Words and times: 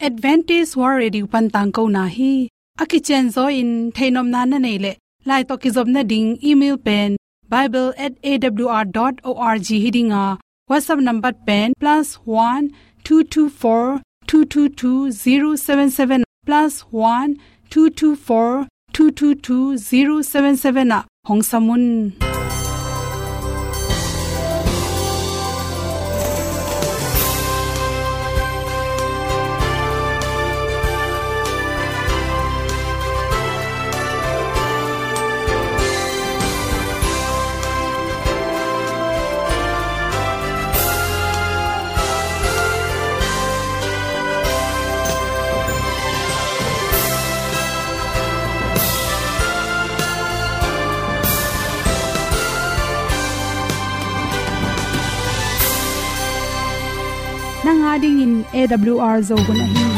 advantage 0.00 0.76
war 0.76 0.96
radio 0.96 1.26
pan 1.26 1.50
tang 1.50 1.72
ko 1.72 1.88
na 1.88 2.06
hi. 2.06 2.48
Aki 2.78 3.00
chen 3.00 3.30
zo 3.30 3.46
in 3.48 3.92
thainom 3.92 4.28
na 4.28 4.44
na 4.44 4.58
nei 4.58 4.76
le. 4.78 4.96
Lai 5.26 5.42
to 5.42 5.56
ki 5.58 5.70
zob 5.70 5.88
na 5.88 6.02
ding, 6.02 6.38
email 6.42 6.76
pen 6.78 7.16
bible@awr.org 7.48 8.02
hidinga 9.84 10.38
whatsapp 10.70 11.00
number 11.00 11.32
pen, 11.32 11.72
plus 11.80 12.14
one 12.24 12.70
two 13.04 13.24
two 13.24 13.48
four 13.48 14.00
two 14.26 14.44
two 14.44 14.68
two 14.68 15.10
zero 15.10 15.56
seven 15.56 15.88
nanga 57.68 57.94
ding 58.02 58.20
in 58.24 58.34
awr 58.60 59.16
zo 59.28 59.36
gun 59.46 59.60
a 59.64 59.97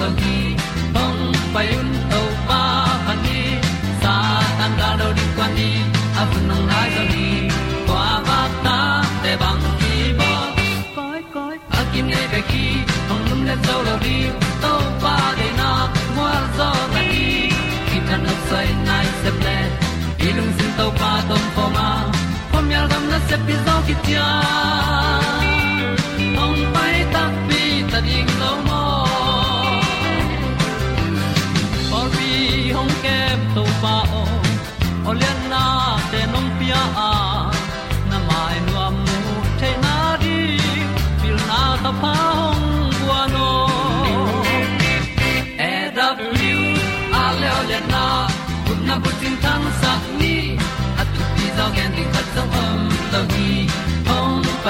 lo 0.00 0.08
gi 0.20 0.36
hong 0.94 1.22
pai 1.54 1.66
un 1.78 1.88
to 2.10 2.20
pa 2.48 2.60
pa 3.06 3.14
ni 3.24 3.40
sa 4.02 4.14
tan 4.58 4.72
ra 4.80 4.90
do 5.00 5.08
di 5.18 5.24
kwan 5.36 5.50
ni 5.58 5.70
a 6.20 6.22
bu 6.30 6.38
nang 6.48 6.64
mai 6.70 6.88
zo 6.96 7.02
ni 7.12 7.28
kwa 7.88 8.06
ba 8.28 8.38
ta 8.64 8.78
te 9.22 9.32
bang 9.42 9.62
ki 9.80 9.94
bo 10.18 10.30
koi 10.96 11.20
koi 11.34 11.56
a 11.78 11.80
kim 11.92 12.06
nei 12.12 12.26
be 12.32 12.40
ki 12.50 12.64
hong 13.08 13.24
lum 13.30 13.40
le 13.48 13.56
zo 13.66 13.76
lo 13.86 13.94
di 14.04 14.16
to 14.62 14.72
pa 15.02 15.14
de 15.38 15.48
na 15.60 15.70
mo 16.16 16.28
zo 16.56 16.70
ta 16.94 17.00
ni 17.12 17.26
ki 17.88 17.98
tan 18.08 18.20
no 18.26 18.34
sai 18.48 18.68
nai 18.88 19.06
se 19.20 19.30
ple 19.38 19.58
ilung 20.28 20.52
sin 20.56 20.70
to 20.78 20.86
pa 21.00 21.12
tom 21.28 21.44
pa 21.56 21.64
ma. 21.76 21.88
Pom 22.52 22.66
yal 22.74 22.86
gam 22.92 23.04
na 23.12 23.18
se 23.28 23.36
pi 23.46 23.54
zo 23.66 23.74
ki 23.86 23.94
tia 24.04 24.26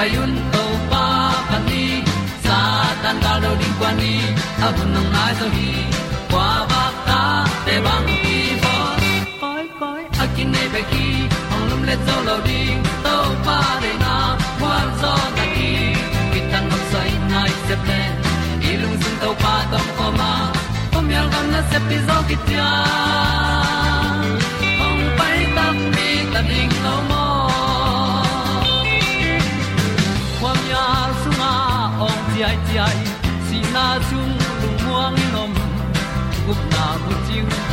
payun 0.01 0.33
to 0.53 0.63
pa 0.89 1.05
pa 1.49 1.57
ni 1.69 2.01
sa 2.45 2.57
tan 3.03 3.17
ga 3.23 3.33
lo 3.43 3.51
ding 3.61 3.75
kwan 3.79 3.93
ni. 4.01 4.13
A 4.65 4.67
bu 4.75 4.83
nang 4.93 5.09
mai 5.13 5.31
so 5.39 5.47
hi 5.55 5.69
kwa 6.31 6.47
ba 6.71 6.83
ta 7.07 7.19
te 7.65 7.75
bang 7.85 8.07
ki 8.23 8.37
bo 8.63 8.73
koi 9.41 9.65
koi 9.81 10.01
a 10.23 10.25
kin 10.35 10.47
nei 10.53 10.67
pe 10.73 10.81
ki 10.91 11.05
ong 11.53 11.65
lum 11.69 11.81
le 11.89 11.95
zo 12.07 12.15
lo 12.27 12.35
ding 12.47 12.79
to 13.05 13.15
pa 13.45 13.59
de 13.83 13.91
na 14.03 14.15
kwa 14.59 14.75
zo 15.01 15.13
ta 15.37 15.45
ki 15.53 15.69
ki 16.31 16.39
tan 16.51 16.63
nok 16.71 16.83
sai 16.91 17.11
nai 17.33 17.51
se 17.67 17.75
pe 17.85 18.01
i 18.69 18.71
lung 18.81 18.97
sun 19.01 19.15
to 19.21 19.29
pa 19.43 19.53
tom 19.71 19.87
ko 19.97 20.07
ma. 20.19 20.31
Pom 20.93 21.05
yal 21.15 21.27
gam 21.33 21.45
na 21.53 21.61
se 21.69 21.77
pi 21.87 21.97
zo 22.07 22.17
ki 22.29 22.37
tia 22.47 22.69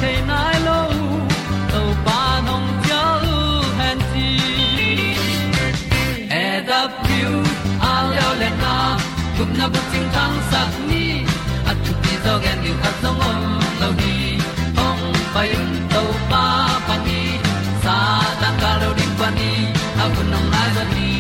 chiu 0.01 0.07
the 0.07 0.27
nai 0.27 0.59
lo 0.67 0.81
to 1.73 1.81
pa 2.07 2.21
nong 2.47 2.69
pia 2.83 3.03
u 3.35 3.39
han 3.79 3.99
ti 4.13 4.29
e 6.43 6.45
da 6.69 6.81
piu 7.05 7.33
a 7.91 7.93
leo 8.11 8.31
le 8.41 8.51
na 8.63 8.75
gup 9.39 9.51
na 9.59 9.67
bu 9.73 9.81
chiu 9.91 10.05
tang 10.15 10.37
sat 10.51 10.71
ni 10.89 11.05
at 11.71 11.77
tu 11.85 11.93
pi 12.03 12.13
zo 12.25 12.35
gen 12.45 12.59
ni 12.65 12.73
at 12.89 12.95
song 13.03 13.21
om 13.29 13.41
lo 13.81 13.89
ni 14.01 14.15
ong 14.87 15.05
pai 15.35 15.49
un 15.61 15.71
to 15.93 16.03
pa 16.31 16.45
pa 16.87 16.97
ni 17.07 17.21
sa 17.85 17.97
tan 18.41 18.55
ga 18.63 18.73
lo 18.83 18.91
ding 18.99 19.15
pa 19.21 19.29
ni 19.39 19.53
a 20.03 20.05
bu 20.15 20.23
nong 20.33 20.49
lai 20.55 20.69
za 20.77 20.85
ni 20.95 21.11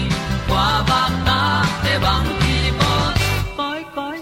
kwa 0.49 0.67
ba 0.88 1.03
ta 1.27 1.41
te 1.84 1.94
bang 2.05 2.28
ki 2.41 2.56
bo 2.81 2.93
koi 3.59 3.81
koi 3.97 4.19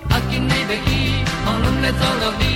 nei 0.50 0.62
be 0.68 0.76
ki 0.86 1.02
ong 1.48 1.58
lum 1.64 1.76
le 1.86 1.90
zo 2.02 2.10
lo 2.22 2.30
ni 2.42 2.55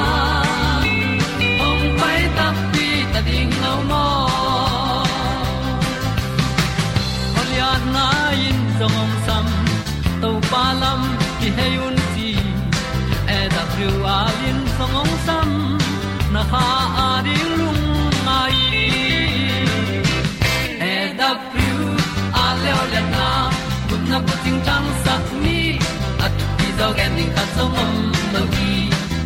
ding 27.21 27.33
ta 27.37 27.43
song 27.55 27.75
om 27.83 27.93
lo 28.33 28.41
gi 28.53 28.71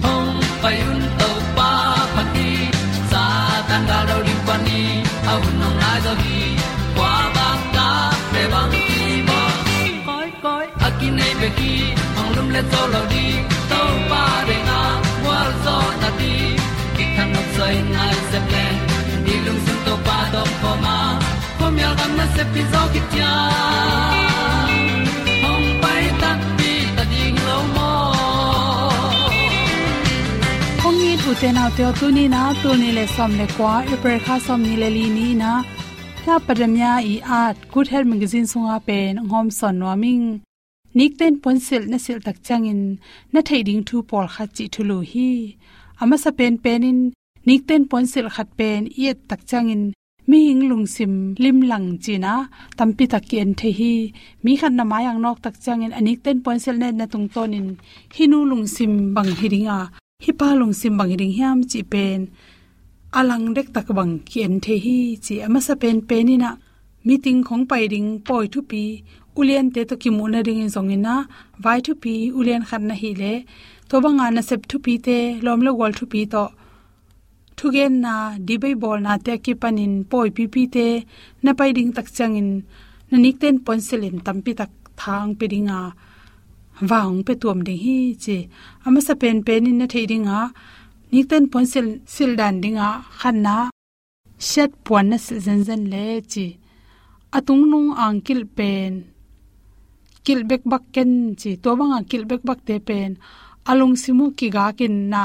hong 0.04 0.32
pai 0.62 0.78
un 0.92 1.02
to 1.20 1.30
pa 1.58 1.70
pa 2.16 2.24
sa 3.12 3.24
tan 3.70 3.82
ga 3.90 4.00
do 4.10 4.16
ri 4.26 4.36
pa 4.48 4.56
ni 4.66 4.82
au 5.32 5.42
nong 5.60 5.78
lai 5.84 6.00
do 6.06 6.14
gi 6.24 6.42
kwa 6.98 7.14
ba 7.36 7.48
ta 7.76 7.88
pe 8.32 8.42
bang 8.54 8.76
ti 8.88 9.00
ba 9.30 9.40
koi 10.08 10.30
koi 10.44 10.66
a 10.88 10.90
ki 11.00 11.08
nei 11.18 11.34
be 11.42 11.50
ki 11.60 11.72
ong 12.20 12.30
lum 12.36 12.48
le 12.56 12.62
zo 12.72 12.82
lo 12.94 13.02
di 13.14 13.26
to 13.72 13.82
pa 14.12 14.24
de 14.50 14.58
na 14.70 14.80
wa 15.26 15.40
zo 15.64 15.78
na 16.02 16.10
ti 16.20 16.34
ki 16.96 17.04
kan 17.16 17.28
nok 17.38 17.48
sai 17.58 17.76
nai 17.96 18.14
se 18.30 18.40
ple 18.50 18.66
ni 19.26 19.36
lung 19.46 19.62
sun 19.66 19.80
to 19.88 19.94
pa 20.08 20.20
do 20.36 20.44
po 20.62 20.72
ma. 20.84 20.98
Po 21.58 21.66
mi 21.76 21.84
gam 22.00 22.12
na 22.20 22.26
se 22.36 22.44
pi 22.54 22.62
zo 22.72 22.82
ki 22.94 23.02
te 31.42 31.50
na 31.52 31.64
te 31.78 31.86
tu 32.00 32.08
ni 32.16 32.26
na 32.34 32.42
tu 32.62 32.70
ni 32.82 32.90
le 32.98 33.06
som 33.16 33.32
le 33.40 33.46
kwa 33.56 33.74
e 33.94 33.96
per 34.04 34.18
kha 34.26 34.36
som 34.46 34.62
ni 34.68 34.76
le 34.82 34.90
li 34.98 35.06
ni 35.18 35.28
na 35.42 35.52
la 36.26 36.36
padamya 36.46 36.92
i 37.14 37.16
art 37.44 37.58
good 37.74 37.88
health 37.92 38.10
magazine 38.14 38.48
sunga 38.52 38.78
pen 38.88 39.14
ngom 39.28 39.48
son 39.60 39.76
noming 39.82 40.26
nik 40.98 41.12
ten 41.20 41.34
ponsil 41.44 41.84
na 41.92 41.98
sil 42.06 42.20
tak 42.28 42.38
changin 42.48 42.82
na 43.34 43.40
thading 43.48 43.82
thu 43.88 43.98
por 44.10 44.26
kha 44.34 44.46
chi 44.56 44.66
thulu 44.74 44.98
hi 45.12 45.32
ama 46.02 46.16
sa 46.24 46.32
pen 46.38 46.54
pen 46.64 46.82
in 46.90 47.00
nik 47.48 47.62
ten 47.70 47.82
pon 47.90 48.06
sil 48.14 48.28
khat 48.36 48.50
pen 48.60 48.82
i 49.02 49.04
tak 49.30 49.42
changin 49.50 49.84
mi 50.30 50.40
hing 50.48 50.64
lung 50.70 50.86
sim 50.96 51.14
lim 51.44 51.58
lang 51.72 51.88
pi 52.04 52.16
tampi 52.78 53.06
takien 53.14 53.50
the 53.60 53.70
hi 53.80 53.94
mi 54.44 54.52
khan 54.60 54.74
na 54.78 54.84
mayang 54.92 55.20
nok 55.26 55.38
tak 55.46 55.56
changin 55.64 55.92
anik 56.00 56.20
ten 56.26 56.38
pon 56.46 56.58
sil 56.64 56.78
ne 56.82 56.88
na 57.00 57.06
tung 57.12 57.28
tonin 57.34 57.68
hinu 58.16 58.40
lung 58.50 58.66
sim 58.76 58.92
bang 59.16 59.32
hiringa 59.42 59.80
hi 60.26 60.34
pa 60.40 60.48
lung 60.60 60.74
sim 60.74 60.94
bang 60.98 61.14
ring 61.22 61.34
hiam, 61.38 61.58
chi 61.72 61.80
pen. 61.92 62.20
Alang 63.20 63.46
dek 63.56 63.68
tak 63.76 63.88
bang 63.98 64.14
kien 64.30 64.54
the 64.64 64.76
hi, 64.86 64.98
chi 65.26 65.36
ama 65.46 65.60
sa 65.68 65.74
pen 65.82 65.98
penina 66.10 66.52
meeting 67.06 67.40
khong 67.48 67.64
pai 67.70 67.84
ring 67.94 68.10
poi 68.28 68.46
thu 68.54 68.60
pi. 68.70 68.84
Ulian 69.40 69.68
te 69.74 69.82
to 69.90 69.96
kimu 70.02 70.24
na 70.34 70.40
ring 70.48 70.66
zong 70.76 70.90
ina. 70.96 71.16
Vai 71.64 71.80
thu 71.86 71.94
pi, 72.04 72.14
ulian 72.40 72.64
khan 72.68 72.84
na 72.90 72.96
hi 73.02 73.12
le. 73.22 73.34
To 73.90 73.96
bang 74.04 74.18
na 74.36 74.42
sep 74.50 74.62
thu 74.70 74.78
pi 74.86 74.94
te, 75.08 75.18
lom 75.46 75.60
lo 75.66 75.72
gol 75.80 75.94
thu 75.98 76.06
pi 76.14 76.22
to. 76.34 76.44
Thu 77.58 77.66
gen 77.76 77.94
na 78.06 78.16
dibai 78.48 78.74
bol 78.82 79.00
na 79.06 79.14
te 79.26 79.34
ki 79.46 79.54
panin 79.62 79.94
poi 80.12 80.30
pi 80.36 80.44
pi 80.54 80.64
te. 80.76 80.88
Na 81.44 81.52
pai 81.60 81.70
ring 81.78 81.92
tak 81.98 82.08
changin 82.18 82.50
na 83.10 83.16
nik 83.24 83.36
ten 83.42 83.56
pon 83.66 83.80
selin 83.88 84.18
tampi 84.26 84.52
tak 84.60 84.72
thang 85.02 85.30
pe 85.40 85.46
ringa 85.54 85.80
wang 86.90 87.16
pe 87.28 87.34
tuam 87.42 87.60
ding 87.68 87.82
hi 87.86 87.98
che 88.24 88.38
ama 88.86 89.00
sa 89.08 89.14
pen 89.22 89.38
pen 89.48 89.68
in 89.70 89.78
na 89.80 89.86
thei 89.94 90.06
ringa 90.12 90.40
nik 91.12 91.26
ten 91.32 91.44
pon 91.52 91.66
sil 91.72 91.88
sil 92.16 92.32
dan 92.40 92.56
ding 92.64 92.76
dinga 92.76 92.90
khan 93.20 93.38
na. 93.46 93.58
Shet 94.50 94.72
pon 94.86 95.06
na 95.10 95.18
sil 95.26 95.40
zen 95.46 95.62
zen 95.68 95.84
le 95.94 96.06
chi. 96.32 96.48
Atung 97.38 97.64
nung 97.72 97.90
angkil 98.06 98.42
pen. 98.58 98.92
Kil 100.26 100.42
bek 100.50 100.64
bak 100.72 100.84
ken 100.96 101.12
chi. 101.40 101.52
To 101.64 101.70
banga 101.80 102.00
kil 102.10 102.24
bek 102.30 102.42
bak 102.48 102.60
te 102.68 102.76
pen. 102.88 103.12
Alung 103.70 103.96
simu 104.02 104.26
ki 104.38 104.48
ga 104.56 104.66
kin 104.80 104.96
na. 105.14 105.24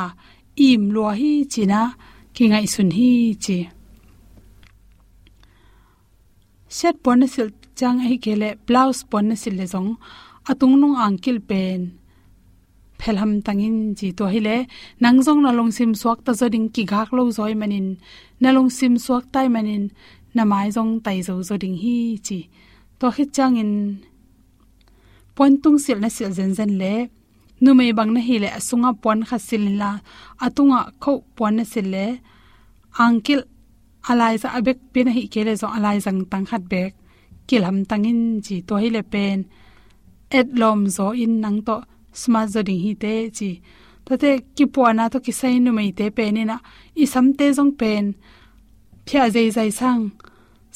Im 0.68 0.82
lo 0.94 1.04
hi 1.20 1.32
chi 1.52 1.62
na. 1.72 1.80
Ki 2.34 2.44
ngai 2.50 2.66
sun 2.74 2.90
hi 2.98 3.10
chi. 3.44 3.58
Set 6.76 6.96
pon 7.04 7.18
na 7.20 7.26
sil 7.34 7.48
chang 7.78 7.98
ai 8.06 8.16
kele 8.24 8.48
blouse 8.66 9.02
pon 9.10 9.24
na 9.28 9.34
sil 9.42 9.54
le 9.60 9.66
zong 9.72 9.90
atung 10.50 10.74
nung 10.80 10.96
angkil 11.06 11.38
pen 11.48 11.80
phelham 13.00 13.32
tangin 13.46 13.76
ji 13.98 14.08
to 14.18 14.24
hile 14.34 14.56
nangjong 15.02 15.40
na 15.44 15.50
long 15.58 15.72
sim 15.76 15.92
suak 16.00 16.18
ta 16.26 16.32
zoding 16.40 16.68
ki 16.74 16.82
ghak 16.92 17.08
lo 17.16 17.22
zoi 17.38 17.54
manin 17.60 17.88
na 18.42 18.48
long 18.56 18.70
sim 18.78 18.94
suak 19.04 19.24
tai 19.34 19.46
manin 19.54 19.84
na 20.36 20.42
mai 20.50 20.68
jong 20.76 20.92
tai 21.04 21.18
zo 21.26 21.34
zoding 21.48 21.76
hi 21.82 21.96
chi 22.26 22.38
to 22.98 23.06
khit 23.14 23.30
changin 23.36 23.72
pon 25.36 25.52
tung 25.62 25.78
sil 25.84 25.98
na 26.00 26.08
sil 26.16 26.30
zen 26.38 26.52
zen 26.58 26.72
le 26.80 26.94
nu 27.62 27.70
mei 27.78 27.92
bang 27.98 28.10
na 28.14 28.20
hi 28.28 28.36
le 28.42 28.48
asunga 28.58 28.90
pon 29.02 29.18
kha 29.28 29.38
sil 29.48 29.64
la 29.80 29.90
atunga 30.44 30.80
kho 31.02 31.12
pon 31.36 31.52
na 31.58 31.64
sil 31.72 31.86
le, 31.94 32.06
angkil 33.04 33.40
alai 34.10 34.34
za 34.42 34.48
abek 34.58 34.78
pe 34.92 35.00
na 35.04 35.12
hi 35.16 35.22
kele 35.32 35.52
zo 35.60 35.66
alai 35.76 35.96
jang 36.04 36.20
tang 36.30 36.46
khat 36.50 36.62
bek. 36.72 36.92
Kilham 37.48 37.78
tangin 37.90 38.20
ji 38.44 38.56
to 38.68 38.74
hile 38.82 39.02
pen 39.12 39.38
et 40.30 40.48
lom 40.60 40.86
zo 40.96 41.10
in 41.10 41.40
nang 41.40 41.62
to 41.66 41.82
smart 42.12 42.48
zo 42.50 42.62
ding 42.62 42.80
hi 42.84 42.94
te 42.94 43.30
chi. 43.36 43.50
To 44.06 44.16
te 44.16 44.30
ki 44.56 44.66
puana 44.74 45.10
to 45.12 45.18
ki 45.20 45.32
sai 45.32 45.58
nu 45.58 45.72
mai 45.72 45.90
te 45.98 46.10
pe 46.10 46.30
ni 46.30 46.44
na. 46.44 46.58
I 47.02 47.04
sam 47.12 47.26
te 47.38 47.52
jong 47.56 47.72
pen. 47.80 48.14
Phya 49.06 49.30
zai 49.34 49.50
zai 49.56 49.70
sang. 49.70 50.04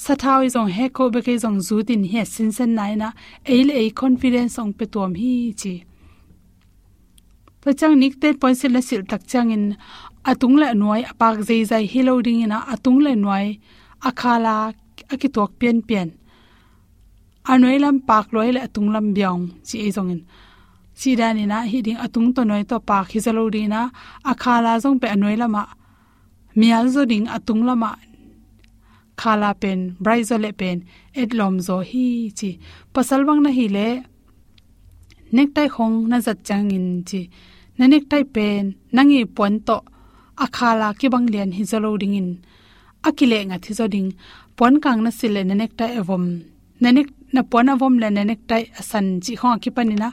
Sathau 0.04 0.40
i 0.46 0.48
jong 0.54 0.70
he 0.76 0.88
ko 0.88 1.10
be 1.10 1.20
ke 1.26 1.34
jong 1.42 1.58
zu 1.60 1.82
tin 1.82 2.04
he 2.04 2.24
sin 2.24 2.52
sen 2.52 2.74
nai 2.74 2.94
na. 2.94 3.08
Eil 3.46 3.70
ei 3.70 3.90
confidence 3.90 4.58
ong 4.58 4.72
pe 4.78 4.86
tom 4.86 5.14
hi 5.14 5.52
chi. 5.60 5.74
To 7.62 7.72
chang 7.72 7.98
nik 7.98 8.20
te 8.20 8.34
point 8.40 8.58
sil 8.60 8.72
la 8.74 8.80
sil 8.88 9.02
tak 9.10 9.22
chang 9.30 9.50
in. 9.56 9.64
Atung 10.30 10.56
la 10.62 10.72
nuai 10.80 11.02
apak 11.12 11.36
zai 11.48 11.62
zai 11.70 11.84
hi 11.92 12.02
lo 12.02 12.20
ding 12.26 12.42
ina. 12.46 12.58
Atung 12.74 13.00
la 13.04 13.14
nuai. 13.14 13.46
Akhala 14.08 14.54
akitok 15.12 15.50
pian 15.58 15.78
pian. 15.88 16.08
Anoi 17.52 17.76
lam 17.84 17.96
pak 18.08 18.26
loi 18.34 18.50
le 18.54 18.60
atung 18.66 18.88
lam 18.94 19.06
byong 19.16 19.42
chi 19.66 19.76
e 19.86 19.88
jong 19.96 20.10
in 20.14 20.22
chi 20.98 21.10
dani 21.20 21.44
na 21.52 21.58
hi 21.70 21.78
ding 21.86 22.00
atung 22.04 22.28
to 22.36 22.42
noi 22.50 22.62
to 22.70 22.76
pak 22.88 23.06
hi 23.12 23.18
zalo 23.24 23.42
ri 23.54 23.62
na 23.74 23.80
akhala 24.30 24.72
jong 24.82 24.98
pe 25.02 25.06
anoi 25.14 25.36
lama 25.42 25.62
mial 26.60 26.86
zo 26.94 27.02
ding 27.10 27.26
atung 27.36 27.62
lama 27.68 27.90
khala 29.20 29.50
pen 29.62 29.80
braizole 30.04 30.50
pen 30.60 30.76
etlom 31.22 31.54
zo 31.66 31.76
hi 31.90 32.06
chi 32.38 32.50
pasal 32.94 33.20
bang 33.28 33.40
na 33.44 33.50
hi 33.58 33.66
le 33.76 33.88
nektai 35.36 35.68
khong 35.74 35.96
na 36.10 36.16
zat 36.26 36.38
chang 36.48 36.68
in 36.76 36.86
chi 37.08 37.20
na 37.78 37.84
nektai 37.92 38.24
pen 38.34 38.62
nangi 38.96 39.20
pon 39.36 39.54
to 39.66 39.78
akhala 40.44 40.88
ki 40.98 41.06
bang 41.14 41.26
lian 41.32 41.50
hi 41.56 41.62
zalo 41.70 41.90
ding 42.00 42.16
in 42.20 42.28
akile 43.08 43.38
nga 43.48 43.56
thi 43.64 43.72
zo 43.78 43.86
ding 43.94 44.08
pon 44.58 44.74
kang 44.84 45.00
na 45.04 45.10
sile 45.18 45.40
na 45.48 45.54
nektai 45.60 45.90
evom 46.00 46.24
na 46.82 46.88
nek 46.96 47.08
na 47.34 47.42
pona 47.50 47.72
vom 47.80 47.94
le 48.02 48.08
nek 48.10 48.40
tai 48.50 48.62
asan 48.80 49.06
chi 49.24 49.32
khong 49.40 49.58
ki 49.62 49.70
panina 49.76 50.08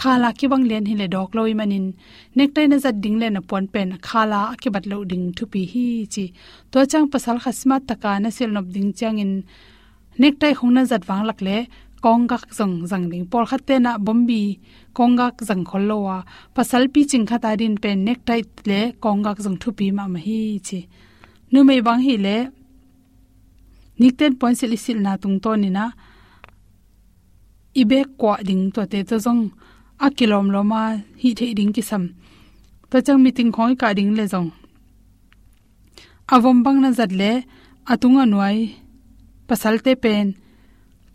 khala 0.00 0.28
ki 0.38 0.46
bang 0.52 0.64
len 0.70 0.84
hi 0.90 0.94
le 1.00 1.06
dok 1.14 1.30
loi 1.36 1.52
manin. 1.58 1.86
Nek 2.36 2.50
tai 2.54 2.66
na 2.66 2.76
zat 2.84 2.96
ding 3.04 3.16
le 3.22 3.28
na 3.30 3.40
pon 3.48 3.64
pen, 3.72 3.88
khala 4.08 4.40
ki 4.60 4.68
bat 4.74 4.84
lo 4.90 4.98
ding 5.10 5.24
thu 5.36 5.44
pi 5.52 5.62
hi 5.72 5.86
chi. 6.14 6.24
To 6.70 6.78
chang 6.90 7.06
pasal 7.12 7.36
khasma 7.44 7.76
taka 7.88 8.12
na 8.22 8.30
sel 8.36 8.50
nop 8.56 8.66
ding 8.74 8.90
chang 8.98 9.18
in. 9.24 9.32
Nek 10.20 10.34
tai 10.40 10.52
khong 10.58 10.72
na 10.76 10.82
zat 10.90 11.02
wang 11.08 11.24
lak 11.28 11.40
le, 11.46 11.56
kong 12.04 12.26
gak 12.30 12.44
zong 12.58 12.74
zang 12.90 13.04
ding. 13.10 13.24
Por 13.32 13.44
khatte 13.50 13.74
na 13.84 13.92
bombi 14.06 14.42
kong 14.96 15.14
gak 15.20 15.36
zang 15.48 15.62
khol 15.68 15.84
lo 15.90 15.96
wa. 16.06 16.18
Pasal 16.56 16.82
pi 16.92 17.00
ching 17.10 17.26
khata 17.30 17.50
din 17.60 17.74
pen 17.82 17.98
nek 18.06 18.18
tai 18.28 18.40
le 18.70 18.80
kong 19.04 19.20
gak 19.26 19.38
zong 19.44 19.56
thu 19.62 19.68
pi 19.78 19.86
ma 19.96 20.04
ma 20.14 20.18
hi 20.26 20.40
chi. 20.66 20.80
Nu 21.52 21.58
mei 21.68 21.80
bang 21.86 22.00
hi 22.06 22.14
le 22.26 22.36
nikten 24.00 24.32
point 24.40 24.56
sil 24.60 24.74
sil 24.84 24.98
na 25.04 25.12
tung 25.22 25.36
to 25.44 25.50
ni 25.62 25.70
na 25.78 25.84
ibe 27.80 27.98
kwa 28.18 28.34
ding 28.48 28.64
to 28.74 28.82
te 28.92 28.98
to 29.08 29.16
jong 29.24 29.42
a 30.04 30.06
kilom 30.16 30.46
loma 30.54 30.82
hi 31.20 31.28
the 31.38 31.54
ding 31.58 31.72
ki 31.76 31.82
sam. 31.90 32.04
To 32.90 32.96
chang 33.06 33.22
meeting 33.22 33.50
khoi 33.56 33.72
ka 33.80 33.88
ding 33.98 34.12
le 34.18 34.24
jong 34.32 34.50
avom 36.34 36.58
bang 36.64 36.78
na 36.82 36.90
zat 36.98 37.12
le 37.20 37.32
atunga 37.92 38.24
nuai 38.32 38.58
pasalte 39.48 39.92
pen. 40.02 40.26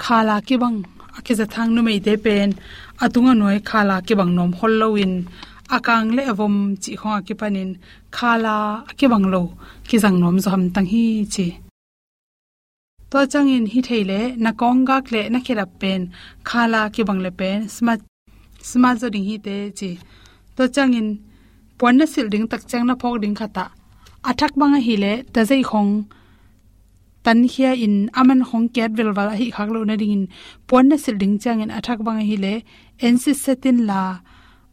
Khala 0.03 0.35
ki 0.47 0.55
bang 0.61 0.77
akiza 1.17 1.45
thang 1.53 1.69
nu 1.75 1.81
mei 1.87 1.99
te 2.05 2.13
pen. 2.25 2.49
Atunga 3.03 3.33
nuai 3.39 3.57
khala 3.69 3.95
ki 4.07 4.13
bang 4.19 4.31
nom 4.37 4.51
hol 4.59 4.73
lowin 4.81 5.13
akang 5.75 6.07
le 6.15 6.23
avom 6.31 6.55
chi 6.83 6.91
kho 7.01 7.09
ki 7.27 7.33
panin 7.39 7.69
khala 8.17 8.55
ki 8.97 9.05
bang 9.11 9.25
lo, 9.33 9.41
ki 9.87 9.95
jang 10.03 10.17
nom 10.21 10.35
zo 10.43 10.49
ham 10.53 10.63
tang 10.75 10.87
hi 10.91 11.03
chi 11.33 11.47
to 13.11 13.19
changin 13.33 13.65
hi 13.73 13.79
theile 13.87 14.19
na 14.43 14.51
kong 14.61 14.79
gak 14.89 15.05
le 15.13 15.21
na 15.33 15.39
khirap 15.45 15.69
pen, 15.81 16.01
khala 16.49 16.81
ki 16.93 17.01
bang 17.07 17.21
le 17.25 17.31
pen 17.39 17.57
smart 17.75 18.01
smart 18.69 18.95
zo 19.01 19.07
ding 19.13 19.25
hi 19.29 19.37
te 19.45 19.55
chi. 19.77 19.91
To 20.55 20.63
changin 20.75 21.07
pon 21.79 21.93
na 21.99 22.05
sil 22.13 22.27
ding 22.33 22.45
tak 22.51 22.61
chang 22.69 22.85
na 22.89 22.95
phok 23.01 23.15
ding 23.23 23.35
khata 23.39 23.65
athak 24.29 24.53
banga 24.59 24.79
hi 24.87 24.95
le 25.03 25.13
ta 25.33 25.41
zai 25.49 25.61
khong. 25.69 25.93
Tan 27.23 27.39
khia 27.53 27.71
in 27.85 27.95
aman 28.19 28.41
khong 28.47 28.67
ket 28.75 28.91
vel 28.97 29.11
wala 29.17 29.33
hi 29.39 29.47
khak 29.55 29.69
lo 29.75 29.79
na 29.89 29.95
ding 30.01 30.13
in. 30.17 30.23
Pon 30.67 30.83
na 30.89 30.95
sil 31.03 31.15
ding 31.21 31.35
chang 31.43 31.59
in 31.63 31.71
athak 31.77 31.99
banga 32.05 32.23
hi 32.29 32.35
le 32.43 32.53
ensi 33.05 33.31
setin 33.43 33.77
la. 33.89 34.01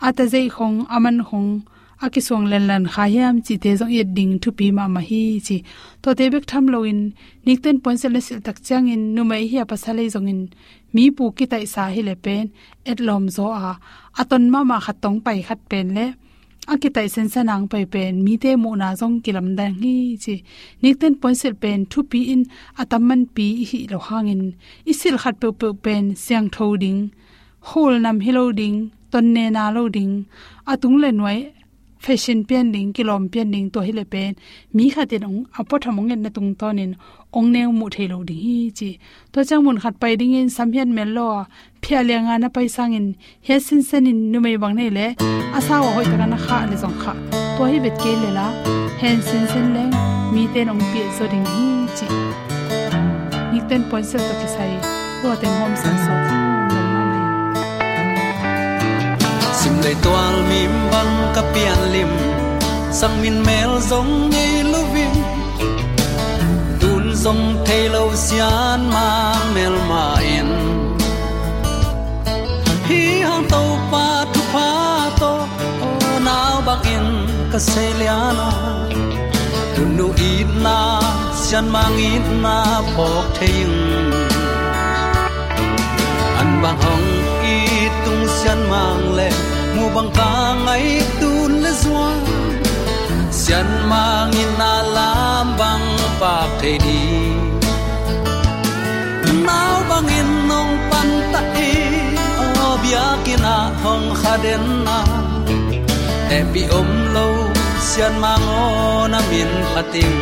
Ata 0.07 0.25
zai 0.33 0.47
khong 0.57 0.77
aman 0.97 1.17
khong 1.29 1.51
aki 2.05 2.21
song 2.21 2.47
len 2.51 2.65
lan 2.71 2.85
kha 2.93 3.05
yam 3.17 3.35
chi 3.47 3.55
te 3.63 3.71
jong 3.79 3.93
yet 3.97 4.09
ding 4.17 4.33
thu 4.43 4.51
pi 4.59 4.67
ma 4.77 4.85
ma 4.95 5.01
hi 5.09 5.23
chi. 5.47 5.57
To 6.03 6.09
te 6.19 6.25
bek 6.33 6.45
tham 6.51 6.65
lo 6.73 6.79
in 6.91 7.01
nikten 7.47 7.77
pon 7.83 7.97
sel 8.01 8.17
sil 8.27 8.41
tak 8.47 8.59
chang 8.67 8.87
in, 8.95 9.03
nu 9.15 9.23
mai 9.31 9.45
hi 9.51 9.57
pa 9.71 9.77
sale 9.85 10.05
jong 10.15 10.29
in. 10.33 10.41
Mi 10.95 11.05
pu 11.17 11.25
ki 11.37 11.45
tai 11.53 11.65
sa 11.75 11.83
hi 11.95 12.01
le 12.09 12.15
pen, 12.25 12.45
et 12.91 12.99
lom 13.07 13.25
zo 13.37 13.47
a. 13.71 13.73
Aton 14.21 14.45
ma 14.53 14.61
ma 14.71 14.77
khat 14.85 14.97
tong 15.03 15.19
pai 15.25 15.39
khat 15.49 15.61
pen 15.71 15.87
le. 15.97 16.07
Aki 16.73 16.89
tai 16.95 17.09
sen 17.15 17.29
sanang 17.33 17.65
pai 17.73 17.85
pen, 17.95 18.13
mi 18.25 18.35
te 18.43 18.51
mu 18.63 18.71
na 18.81 18.89
jong 19.01 19.17
kilam 19.25 19.49
da 19.59 19.67
hi 19.81 19.95
chi. 20.23 20.35
Nikten 20.83 21.15
point 21.21 21.39
se 21.43 21.51
pen, 21.63 21.81
thu 21.91 22.01
pi 22.11 22.21
in 22.33 22.43
ataman 22.81 23.23
pi 23.35 23.47
hi 23.71 23.79
lo 23.93 23.99
hang 24.07 24.27
hangin 24.27 24.43
isil 24.91 25.17
khat 25.23 25.35
pe 25.41 25.49
pe 25.61 25.69
pen, 25.85 26.05
siang 26.25 26.49
thoding 26.55 27.01
hol 27.69 27.99
nam 27.99 28.21
hello 28.21 28.53
ding, 28.53 28.93
ton 29.11 29.33
ne 29.35 29.45
na 29.51 29.71
lo 29.77 29.89
ding. 29.89 30.15
Atung 30.73 30.99
le 31.03 31.11
noi 31.21 31.39
fashion 32.05 32.45
pian 32.49 32.67
ding 32.75 32.93
kilom 32.97 33.23
pian 33.33 33.49
ding 33.55 33.69
to 33.75 33.81
hile 33.87 34.05
pen. 34.13 34.33
Mi 34.77 34.91
kha 34.95 35.05
te 35.11 35.17
ong 35.29 35.41
apo 35.59 35.75
thamong 35.85 36.13
en 36.15 36.21
na 36.25 36.31
tung 36.37 36.51
tonin 36.61 36.93
ong 37.39 37.49
neu 37.55 37.71
mu 37.79 37.87
thelo 37.95 38.19
ding 38.29 38.43
hi 38.45 38.57
chi. 38.79 38.91
To 39.33 39.39
chang 39.49 39.65
mun 39.65 39.79
khat 39.83 39.95
pai 40.03 40.13
ding 40.21 40.35
in 40.41 40.49
samhian 40.57 40.89
mel 40.97 41.11
lo 41.17 41.29
phia 41.83 42.01
lenga 42.09 42.35
na 42.43 42.49
pai 42.57 42.67
sang 42.77 42.93
in 42.99 43.07
he 43.47 43.57
sin 43.67 43.83
sen 43.89 44.07
in, 44.11 44.19
nu 44.33 44.39
mei 44.45 44.57
bang 44.63 44.75
nei 44.79 44.91
le. 44.97 45.07
Asa 45.57 45.75
wa 45.85 45.91
hoi 45.97 46.05
ta 46.11 46.27
na 46.33 46.39
kha 46.47 46.59
le 46.71 46.77
jong 46.83 46.97
kha. 47.03 47.13
To 47.57 47.63
hi 47.71 47.79
bet 47.85 47.97
ke 48.03 48.13
le 48.23 48.31
la. 48.39 48.47
Hen 49.01 49.19
sin 49.29 49.45
sen 49.53 49.67
le. 49.77 49.85
Mi 50.35 50.43
te 50.53 50.61
nong 50.69 50.85
pi 50.91 50.99
e 51.09 51.11
so 51.17 51.25
ding 51.33 51.47
hi 51.53 51.67
chi. 51.97 52.07
Nik 53.53 53.65
ten 53.71 53.83
point 53.91 54.07
se 54.11 54.19
to 54.29 54.35
ki 54.41 54.49
sai. 54.57 54.73
To 55.21 55.29
ten 55.41 55.53
hom 55.61 55.73
san 55.83 55.97
so. 56.07 56.34
Sim 59.85 59.97
toal 60.03 60.37
mim 60.51 60.73
băng 60.93 61.15
ka 61.35 61.43
pian 61.55 61.81
lim, 61.93 62.13
sang 62.99 63.15
min 63.23 63.37
mel 63.47 63.73
zong 63.91 64.13
ni 64.33 64.47
lu 64.73 64.85
som 67.25 67.65
thei 67.67 67.89
lo 67.89 68.03
sian 68.27 68.81
mang 68.95 69.45
mel 69.55 69.77
ma 69.91 70.07
in 70.37 70.49
hi 72.89 73.03
hang 73.29 73.45
tàu 73.53 73.69
pa 73.93 74.09
tu 74.33 74.41
pa 74.53 74.69
to, 75.21 75.33
o 75.87 76.19
nao 76.27 76.55
bang 76.67 76.85
in 76.95 77.07
ka 77.53 77.59
se 77.71 77.87
liana 78.01 78.49
tu 79.75 79.83
nu 79.97 80.07
ít 80.33 80.51
na 80.67 80.79
sian 81.43 81.65
mang 81.75 81.97
ít 82.13 82.27
na 82.45 82.59
pok 82.97 83.25
theing 83.39 83.77
an 86.41 86.51
bang 86.63 86.79
hong 86.85 87.09
i 87.55 87.59
tung 88.05 88.23
sian 88.37 88.61
mang 88.71 89.05
lên 89.19 89.54
mu 89.77 89.87
bang 89.95 90.11
ka 90.19 90.31
ngai 90.65 90.87
tun 91.21 91.53
le 91.65 91.73
zua 91.83 92.09
sian 93.39 93.69
mang 93.91 94.35
in 94.43 94.51
na 94.61 94.73
lam 94.97 95.47
bang 95.61 95.89
pa 96.21 96.35
the 96.61 96.73
đi 96.85 97.03
nao 99.47 99.77
bang 99.91 100.09
in 100.19 100.31
nong 100.51 100.73
pan 100.91 101.09
ta 101.33 101.41
e 101.71 101.73
o 102.67 102.69
bia 102.83 103.07
kina 103.25 103.57
hong 103.83 104.09
khaden 104.21 104.65
na. 104.87 104.99
Te 106.29 106.39
pi 106.53 106.63
om 106.79 106.91
lo 107.15 107.27
sian 107.89 108.15
mang 108.25 108.47
o 108.63 108.67
na 109.13 109.21
min 109.31 109.51
pating 109.73 110.19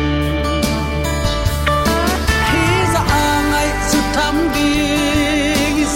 hi 2.49 2.63
za 2.93 3.01
angai 3.25 3.69
su 3.89 3.99
tham 4.15 4.35
đi 4.55 4.71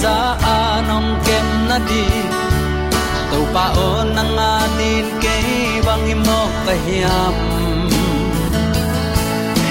za 0.02 0.18
anong 0.58 1.10
kem 1.26 1.48
na 1.70 1.78
đi 1.90 2.06
tàu 3.38 3.46
pa 3.54 3.66
o 3.76 4.04
nang 4.16 4.38
anin 4.38 5.06
ke 5.22 5.36
bang 5.86 6.26
mo 6.26 6.42
ka 6.66 6.74
hiam. 6.86 7.36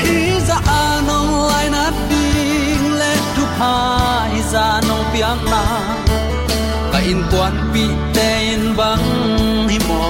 Hi 0.03 0.41
za 0.49 0.59
anong 0.83 1.33
lai 1.51 1.67
na 1.75 1.85
ding 2.11 2.87
le 3.01 3.13
tu 3.37 3.43
pa 3.59 3.75
hi 4.33 4.41
za 4.53 4.67
nong 4.89 5.05
piang 5.13 5.43
na. 5.51 5.63
Ka 6.93 6.99
in 6.99 7.21
kwan 7.31 7.55
pi 7.73 7.85
te 8.15 8.29
in 8.55 8.65
bang 8.79 9.07
hi 9.69 9.79
mo 9.89 10.03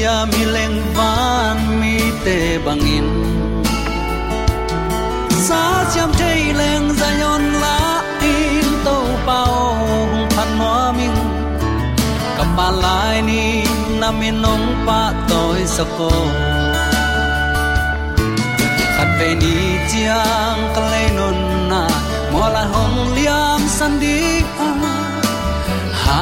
ghen 0.00 0.28
mi 0.32 0.44
leng 0.54 0.78
van 0.96 1.56
mi 1.80 1.96
te 2.24 2.38
bang 2.64 2.84
in. 2.96 3.06
Sa 5.46 5.62
cham 5.94 6.10
thế 6.18 6.52
leng 6.60 6.86
za 7.00 7.08
yon 7.22 7.42
la 7.62 8.02
in 8.20 8.64
tô 8.84 8.98
bao 9.26 9.76
phan 10.30 10.48
hoa 10.58 10.92
min. 10.98 11.14
Cầm 12.38 12.56
ba 12.56 12.68
lai 12.84 13.22
ni 13.28 13.42
nam 14.00 14.20
in 14.20 14.42
nong 14.42 14.66
pa 14.86 15.12
toi 15.28 15.60
sa 15.74 15.84
ko. 15.98 16.10
Khat 18.96 19.08
về 19.18 19.34
ni 19.42 19.56
chiang 19.90 20.60
kalai 20.74 21.06
non 21.16 21.36
na. 21.70 21.82
Mola 22.32 22.64
hong 22.72 22.98
liam 23.16 23.60
san 23.76 23.92
đi 24.00 24.18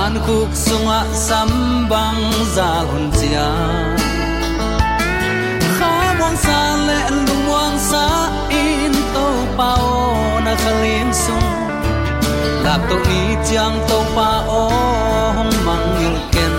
han 0.08 0.16
kuk 0.26 0.50
sunga 0.56 1.00
sambang 1.26 2.20
za 2.54 2.68
hun 2.88 3.04
chia. 3.18 3.48
Kha 5.76 5.92
mong 6.18 6.38
sa 6.44 6.60
le 6.86 7.00
lu 7.26 7.34
mong 7.48 7.76
sa 7.90 8.04
in 8.60 8.94
to 9.14 9.26
pao 9.58 10.40
na 10.44 10.52
khalim 10.62 11.08
sung. 11.24 11.50
La 12.64 12.74
to 12.88 12.96
ni 13.08 13.20
chiang 13.46 13.76
to 13.88 13.98
pa 14.16 14.30
o 14.60 14.64
hong 15.36 15.54
mang 15.66 15.88
yul 16.00 16.18
ken. 16.34 16.56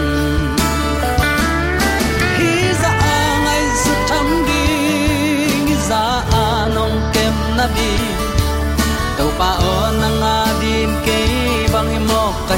Hi 2.38 2.54
za 2.82 2.92
angai 3.18 3.64
su 3.82 3.94
tham 4.10 4.28
đi 4.48 4.64
za 5.90 6.04
anong 6.46 6.98
kem 7.14 7.36
na 7.58 7.66
bi. 7.76 7.92
Tàu 9.18 9.30
pa 9.42 9.52
o 9.74 9.76
nang 10.02 10.24
a 10.36 10.40
din 10.62 10.92
ke 11.06 11.20
bang 11.74 11.94
mo 12.10 12.24
ka 12.50 12.58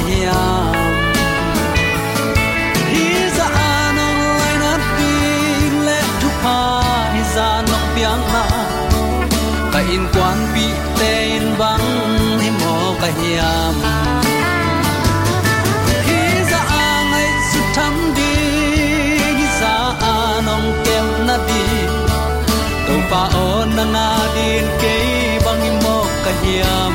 o 23.82 23.84
nang 23.90 24.30
din 24.38 24.66
ke 24.82 24.96
bang 25.42 25.66
mo 25.82 25.98
ka 26.24 26.32
hiam 26.42 26.94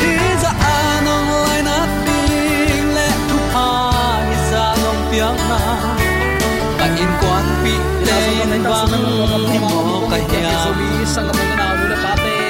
hi 0.00 0.12
za 0.42 0.50
anong 0.52 1.28
lai 1.48 1.60
na 1.68 1.78
ding 2.04 2.88
le 2.96 3.08
tu 3.28 3.38
pa 3.52 3.68
hi 4.28 4.36
za 4.50 4.64
nong 4.82 5.00
piang 5.08 5.40
na 5.50 5.60
ka 6.80 6.86
in 7.02 7.12
kwan 7.20 7.46
pi 7.62 7.74
te 8.06 8.18
bang 8.68 8.94
mo 9.64 9.76
ka 10.12 10.18
hiam 10.28 10.76
sang 11.14 11.32
ka 11.32 11.44
na 11.60 11.66
mu 11.78 11.86
na 11.92 11.96
pate 12.04 12.40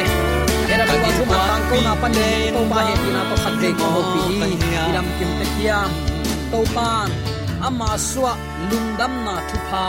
era 0.73 0.85
ko 0.91 0.97
tu 1.19 1.23
ma 1.31 1.39
tang 1.47 1.65
ko 1.71 1.77
na 1.87 1.93
pan 2.03 2.19
to 2.55 2.63
pa 2.73 2.81
he 2.89 2.95
ina 3.11 3.23
to 3.31 3.37
khat 3.43 3.63
ko 3.79 3.89
pi 4.11 4.51
iram 4.91 5.07
kim 5.17 5.31
te 5.39 5.47
kiam 5.55 5.91
to 6.51 6.61
pan 6.75 7.09
ama 7.71 7.91
suwa 8.09 8.33
lungdam 8.69 9.13
na 9.27 9.35
thu 9.49 9.59
pa 9.71 9.87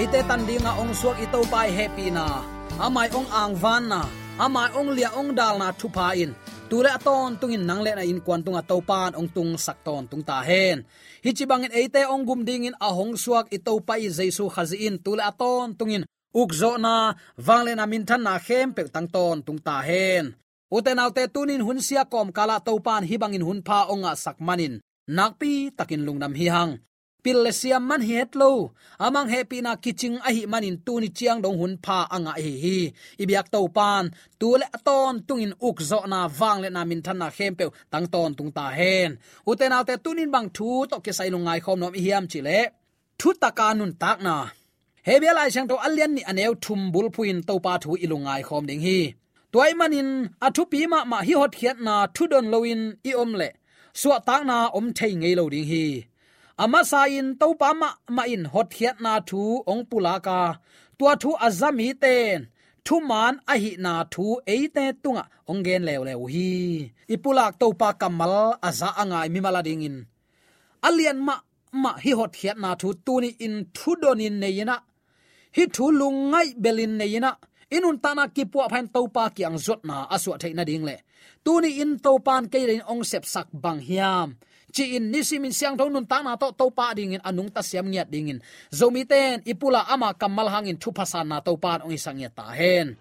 ate 0.00 0.20
tan 0.24 0.42
dinga 0.48 0.72
ong 0.80 0.92
suak 0.96 1.20
i 1.20 1.26
to 1.28 1.40
pai 1.52 1.68
happy 1.68 2.08
na. 2.08 2.40
Amai 2.80 3.12
ong 3.12 3.28
ang 3.28 3.52
van 3.62 3.84
na. 3.92 4.00
Amai 4.40 4.72
ong 4.72 4.96
lia 4.96 5.12
ong 5.12 5.36
dal 5.36 5.60
na 5.60 5.68
thu 5.76 5.92
pa 5.92 6.16
in 6.16 6.32
ture 6.72 6.88
aton 6.88 7.36
tungin 7.36 7.68
nang 7.68 7.84
le 7.84 7.92
na 7.92 8.00
in 8.00 8.24
kwan 8.24 8.40
tunga 8.40 8.64
to 8.64 8.80
pan 8.80 9.12
ong 9.12 9.28
tung 9.28 9.52
sak 9.60 9.84
ton 9.84 10.08
tung 10.08 10.24
ta 10.24 10.40
hen. 10.40 10.88
Hi 11.20 11.30
chi 11.36 11.44
bangin 11.44 11.76
ate 11.76 12.08
ong 12.08 12.24
gum 12.24 12.40
ding 12.48 12.64
in 12.64 12.76
ahong 12.80 13.12
suak 13.20 13.52
i 13.52 13.60
to 13.60 13.76
pai 13.84 14.08
jesu 14.08 14.48
khazi 14.48 14.88
in. 14.88 14.96
Tule 15.04 15.20
aton 15.20 15.76
tungin 15.76 16.08
ukzo 16.32 16.80
na. 16.80 17.12
Wangle 17.36 17.76
na 17.76 17.84
min 17.84 18.08
than 18.08 18.24
na 18.24 18.40
khem 18.40 18.72
pe 18.72 18.88
tang 18.88 19.08
ton 19.12 19.44
tung 19.44 19.60
ta 19.60 19.84
hen. 19.84 20.32
Uten 20.72 21.02
autte 21.04 21.28
tunin 21.28 21.60
hun 21.60 21.84
sia 21.84 22.08
kom 22.08 22.32
kala 22.32 22.56
topan 22.64 23.04
pan 23.04 23.08
hi 23.08 23.20
bangin 23.20 23.44
hun 23.44 23.60
onga 23.92 24.12
sak 24.16 24.40
manin. 24.40 24.80
Nakpi 25.16 25.76
takin 25.76 26.02
lungnam 26.06 26.32
hi 26.32 26.48
hang 26.48 26.72
pil 27.22 27.38
le 27.44 27.52
siam 27.60 27.82
man 27.88 28.02
het 28.08 28.30
lo. 28.40 28.50
Amang 29.04 29.28
happy 29.34 29.58
na 29.62 29.72
kiching 29.84 30.16
a 30.28 30.30
hi 30.36 30.42
manin 30.52 30.76
tu 30.86 31.00
ni 31.00 31.08
chiang 31.16 31.40
dong 31.44 31.58
hun 31.60 31.74
pha 31.84 31.98
anga 32.14 32.32
hi 32.44 32.52
hi. 32.64 32.78
Ibyak 33.22 33.46
to 33.54 33.60
pan, 33.76 34.04
tu 34.40 34.48
le 34.60 34.66
aton 34.76 35.14
tungin 35.26 35.54
uk 35.68 35.78
zo 35.90 35.98
na 36.12 36.20
wang 36.38 36.58
le 36.62 36.68
na 36.76 36.82
min 36.84 37.00
than 37.06 37.18
na 37.22 37.28
khem 37.36 37.52
pe 37.58 37.64
tang 37.92 38.06
ton 38.12 38.30
tung 38.38 38.52
ta 38.56 38.64
hen. 38.78 39.10
Uten 39.50 39.74
autte 39.76 39.94
tunin 40.04 40.30
bang 40.34 40.48
thu, 40.56 40.68
to 40.90 40.96
ke 41.04 41.12
sai 41.18 41.30
lungai 41.34 41.60
khom 41.64 41.78
nom 41.82 41.94
hiam 42.04 42.24
chi 42.32 42.40
le. 42.48 42.60
Thu 43.18 43.28
taka 43.42 43.66
nun 43.78 43.92
tak 44.02 44.18
na. 44.26 44.36
Hebia 45.06 45.32
lai 45.38 45.48
chang 45.54 45.68
to 45.70 45.76
alian 45.86 46.12
ni 46.16 46.22
aneu 46.30 46.52
thum 46.64 46.80
bul 46.92 47.08
puin 47.14 47.38
to 47.48 47.54
pa 47.64 47.72
thu 47.82 47.90
ilungai 48.04 48.42
khom 48.48 48.64
ding 48.68 48.82
hi. 48.86 49.00
Toy 49.52 49.72
manin 49.80 50.10
athu 50.46 50.62
pi 50.70 50.80
ma 50.92 50.98
ma 51.10 51.18
hi 51.26 51.34
hot 51.40 51.52
khiat 51.58 51.78
na 51.86 51.94
thu 52.14 52.22
don 52.32 52.46
loin 52.52 52.82
i 53.10 53.12
om 53.22 53.32
le. 53.40 53.48
Suwa 54.00 54.18
tak 54.28 54.42
na 54.50 54.56
om 54.78 54.86
thei 54.98 55.12
ngei 55.20 55.34
lo 55.38 55.44
ding 55.54 55.68
hi 55.72 55.84
ama 56.58 56.80
sa 56.84 57.00
in 57.18 57.38
to 57.40 57.54
pa 57.60 57.68
ma 57.80 57.88
ma 58.16 58.22
in 58.34 58.44
hot 58.52 58.70
hiat 58.76 58.96
na 59.04 59.12
thu 59.28 59.62
ong 59.70 59.84
pulaka 59.90 60.40
tua 60.98 61.12
thu 61.22 61.30
azami 61.46 61.88
ten. 62.02 62.48
Thu 62.86 62.96
man 63.10 63.34
a 63.52 63.54
hi 63.62 63.70
na 63.84 63.92
thu 64.12 64.24
eite 64.52 64.84
tunga 65.02 65.24
ongen 65.50 65.82
lew 65.88 66.02
lew 66.08 66.22
hi. 66.32 66.50
Ipulak 67.14 67.52
to 67.60 67.66
pa 67.80 67.88
kamal 68.00 68.34
aza 68.68 68.88
angai 69.02 69.28
mi 69.32 69.40
mala 69.44 69.60
ding 69.66 69.84
in. 69.88 69.96
Alian 70.86 71.18
ma 71.26 71.34
ma 71.82 71.90
hi 72.02 72.10
hot 72.18 72.32
hiat 72.40 72.58
na 72.62 72.70
thu 72.80 72.88
tu 73.06 73.14
ni 73.22 73.30
in 73.46 73.54
thu 73.76 73.90
donin 74.02 74.36
neina 74.42 74.76
hi 75.56 75.64
thu 75.74 75.84
lungai 76.00 76.48
belin 76.62 76.92
neina 77.00 77.30
inun 77.76 77.96
tana 78.02 78.24
ki 78.34 78.44
pu 78.52 78.58
phan 78.72 78.86
to 78.94 79.00
pa 79.14 79.24
ki 79.34 79.42
ang 79.48 79.58
zot 79.66 79.80
na 79.88 79.96
aswa 80.14 80.34
theina 80.42 80.64
ding 80.70 80.84
le. 80.88 80.96
Tu 81.44 81.52
ni 81.62 81.70
in 81.82 81.92
to 82.04 82.12
pan 82.26 82.44
ke 82.52 82.58
rin 82.70 82.82
ong 82.92 83.02
sep 83.10 83.24
sak 83.34 83.48
bang 83.62 83.80
hiam 83.88 84.28
chi 84.74 84.96
in 84.96 85.12
nisimin 85.12 85.52
siang 85.52 85.76
thon 85.78 85.92
nun 85.92 86.06
ta 86.10 86.18
na 86.24 86.32
to 86.40 86.48
to 86.56 86.66
pa 86.72 86.96
ding 86.96 87.14
in, 87.16 87.22
anung 87.28 87.52
ta 87.54 87.60
siam 87.60 87.86
ngiat 87.92 88.08
ding 88.08 88.32
in. 88.32 88.38
Zomi 88.72 89.02
ten 89.04 89.44
ipula 89.44 89.84
ama 89.92 90.08
kamal 90.20 90.48
hangin 90.48 90.80
thu 90.82 90.90
phasa 90.96 91.20
na 91.22 91.44
to 91.46 91.52
pa 91.62 91.78
ong 91.84 91.92
isang 91.92 92.18
ta 92.32 92.44
hen. 92.58 92.96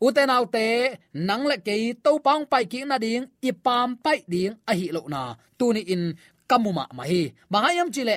Uten 0.00 0.32
autte 0.32 0.96
nang 1.12 1.44
le 1.44 1.56
ke 1.60 1.76
to 2.04 2.12
pang 2.24 2.48
pai 2.48 2.64
ki 2.64 2.88
na 2.88 2.96
ding 2.96 3.28
ipam 3.44 4.00
pai 4.04 4.24
ding, 4.24 4.56
a 4.64 4.72
hi 4.72 4.88
lo 4.96 5.04
na. 5.12 5.36
Tu 5.58 5.66
ni 5.76 5.82
in 5.92 6.16
kamuma 6.48 6.84
ma 6.96 7.04
hi. 7.04 7.22
Bangayam 7.52 7.92
chile 7.92 8.16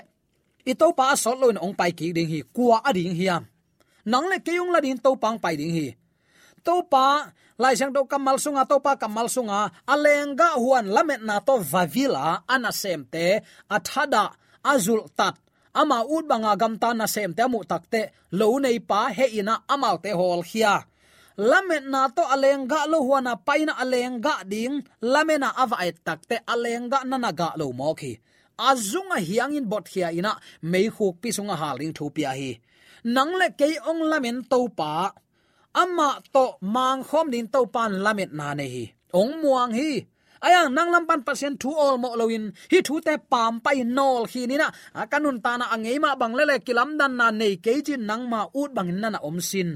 ito 0.64 0.88
pa 0.96 1.12
sol 1.20 1.38
lo 1.44 1.48
ong 1.52 1.76
pai 1.76 1.92
ki 1.92 2.16
ding 2.16 2.30
hi 2.32 2.40
kwa 2.56 2.80
ading 2.88 3.16
hiam 3.20 3.44
nang 4.04 4.28
le 4.32 4.40
ke 4.44 4.52
yung 4.52 4.72
la 4.72 4.80
ding, 4.84 5.00
to 5.00 5.16
pang 5.16 5.40
pai 5.40 5.56
ding 5.60 5.72
hi. 5.76 5.96
To 6.64 6.84
pa 6.88 7.32
lai 7.62 7.76
sang 7.76 7.94
do 7.94 8.06
kamal 8.06 8.38
sunga, 8.38 8.64
to 8.70 8.80
pa 8.80 8.96
kamal 8.96 9.28
sunga. 9.28 9.72
Alenga 9.88 10.58
huan 10.62 10.88
lamet 10.90 11.22
na 11.22 11.40
to 11.40 11.60
vavila 11.62 12.44
ana 12.48 12.72
semte 12.72 13.42
athada 13.70 14.34
azul 14.64 15.06
tat. 15.18 15.36
Ama 15.74 16.06
ut 16.06 16.30
banga 16.30 16.54
gamta 16.56 16.94
na 16.94 17.06
semte 17.10 17.44
mu 17.50 17.66
takte 17.66 18.14
lo 18.32 18.58
nei 18.62 18.80
pa, 18.80 19.10
he 19.10 19.40
ina 19.40 19.66
amal 19.68 19.98
te 20.04 20.12
hol 20.14 20.42
khia 20.46 20.86
lamet 21.38 21.86
na 21.90 22.10
to 22.14 22.22
alenga 22.22 22.86
lo 22.86 23.02
huana 23.02 23.34
paina 23.36 23.74
alenga 23.82 24.46
ding 24.46 24.86
lamena 25.02 25.50
avai 25.58 25.90
takte 26.06 26.38
alenga 26.46 27.02
nanaga 27.10 27.58
lo 27.58 27.74
mo 27.74 27.94
khi. 27.94 28.14
Azunga 28.58 29.18
hiangin 29.18 29.66
bot 29.66 29.86
khia 29.90 30.14
ina 30.14 30.38
mei 30.62 30.88
khuk 30.96 31.16
pi 31.22 31.30
sunga 31.34 31.56
haling 31.58 31.94
thu 31.98 32.10
pia 32.16 32.32
hi. 32.38 32.52
Nang 33.04 33.34
le 33.40 33.50
ke 33.60 33.68
ong 33.90 34.02
lamen 34.12 34.46
to 34.46 34.70
pa 34.78 35.12
ama 35.82 36.10
to 36.34 36.46
mang 36.62 37.02
khom 37.10 37.28
din 37.34 37.48
to 37.54 37.60
pan 37.76 37.92
lamet 38.06 38.32
na 38.40 38.48
ne 38.60 38.66
hi. 38.74 38.86
Ong 39.20 39.34
muang 39.42 39.74
hi. 39.80 39.92
Ayang 40.44 40.76
nang 40.76 40.92
lam 40.94 41.04
pan 41.10 41.22
pasien 41.28 41.56
thu 41.62 41.70
all 41.84 41.98
mo 42.04 42.10
loin 42.20 42.46
hi 42.72 42.78
thu 42.88 42.96
te 43.08 43.14
pam 43.32 43.54
pai 43.64 43.80
nol 43.98 44.24
hi 44.32 44.42
ni 44.50 44.56
na. 44.62 44.68
Kanun 45.12 45.38
ta 45.44 45.52
na 45.60 45.66
angei 45.74 45.98
ma 46.04 46.10
bang 46.22 46.34
le 46.38 46.44
le 46.50 46.56
kilam 46.66 46.90
dan 47.00 47.14
na 47.20 47.28
nei 47.40 47.54
ke 47.64 47.74
jin 47.86 48.04
nang 48.10 48.24
ma 48.32 48.42
ut 48.60 48.70
bang 48.76 48.90
na 49.02 49.08
na 49.14 49.20
om 49.30 49.38
sin 49.50 49.70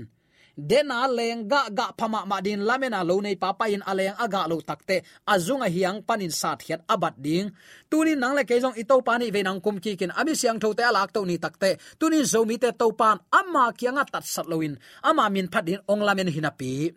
dena 0.57 1.05
leng 1.05 1.45
ga 1.45 1.69
ga 1.69 1.93
phama 1.93 2.25
ma 2.25 2.41
din 2.41 2.65
lamena 2.65 3.05
lo 3.05 3.21
nei 3.21 3.37
pa 3.37 3.53
pa 3.53 3.69
in 3.69 3.85
leng 3.85 4.17
aga 4.17 4.49
lo 4.49 4.57
takte 4.65 5.05
azunga 5.29 5.69
hiang 5.69 6.01
panin 6.01 6.33
sat 6.33 6.65
hiat 6.65 6.81
abat 6.89 7.13
ding. 7.21 7.53
Tunin 7.89 8.17
nang 8.17 8.33
le 8.33 8.43
ke 8.43 8.57
jong 8.57 8.73
ito 8.73 8.97
pani 9.05 9.29
ve 9.29 9.45
nang 9.45 9.61
kum 9.61 9.77
ki 9.77 9.93
kin. 9.95 10.11
Ami 10.17 10.33
siang 10.33 10.57
thote 10.57 10.81
alak 10.81 11.13
to 11.13 11.21
ni 11.29 11.37
takte 11.37 11.77
tunin 12.01 12.25
zomi 12.25 12.57
te 12.57 12.73
to 12.73 12.89
pan. 12.97 13.21
Amma 13.29 13.69
kianga 13.77 14.03
tat 14.09 14.25
sat 14.25 14.49
loin 14.49 14.73
ama 15.05 15.29
min 15.29 15.47
phat 15.53 15.63
din 15.69 15.81
ong 15.85 16.01
lamen 16.01 16.33
hinapi 16.33 16.89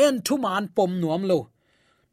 en 0.00 0.24
thuman 0.24 0.72
pom 0.72 0.96
nuam 0.96 1.24
lo. 1.28 1.40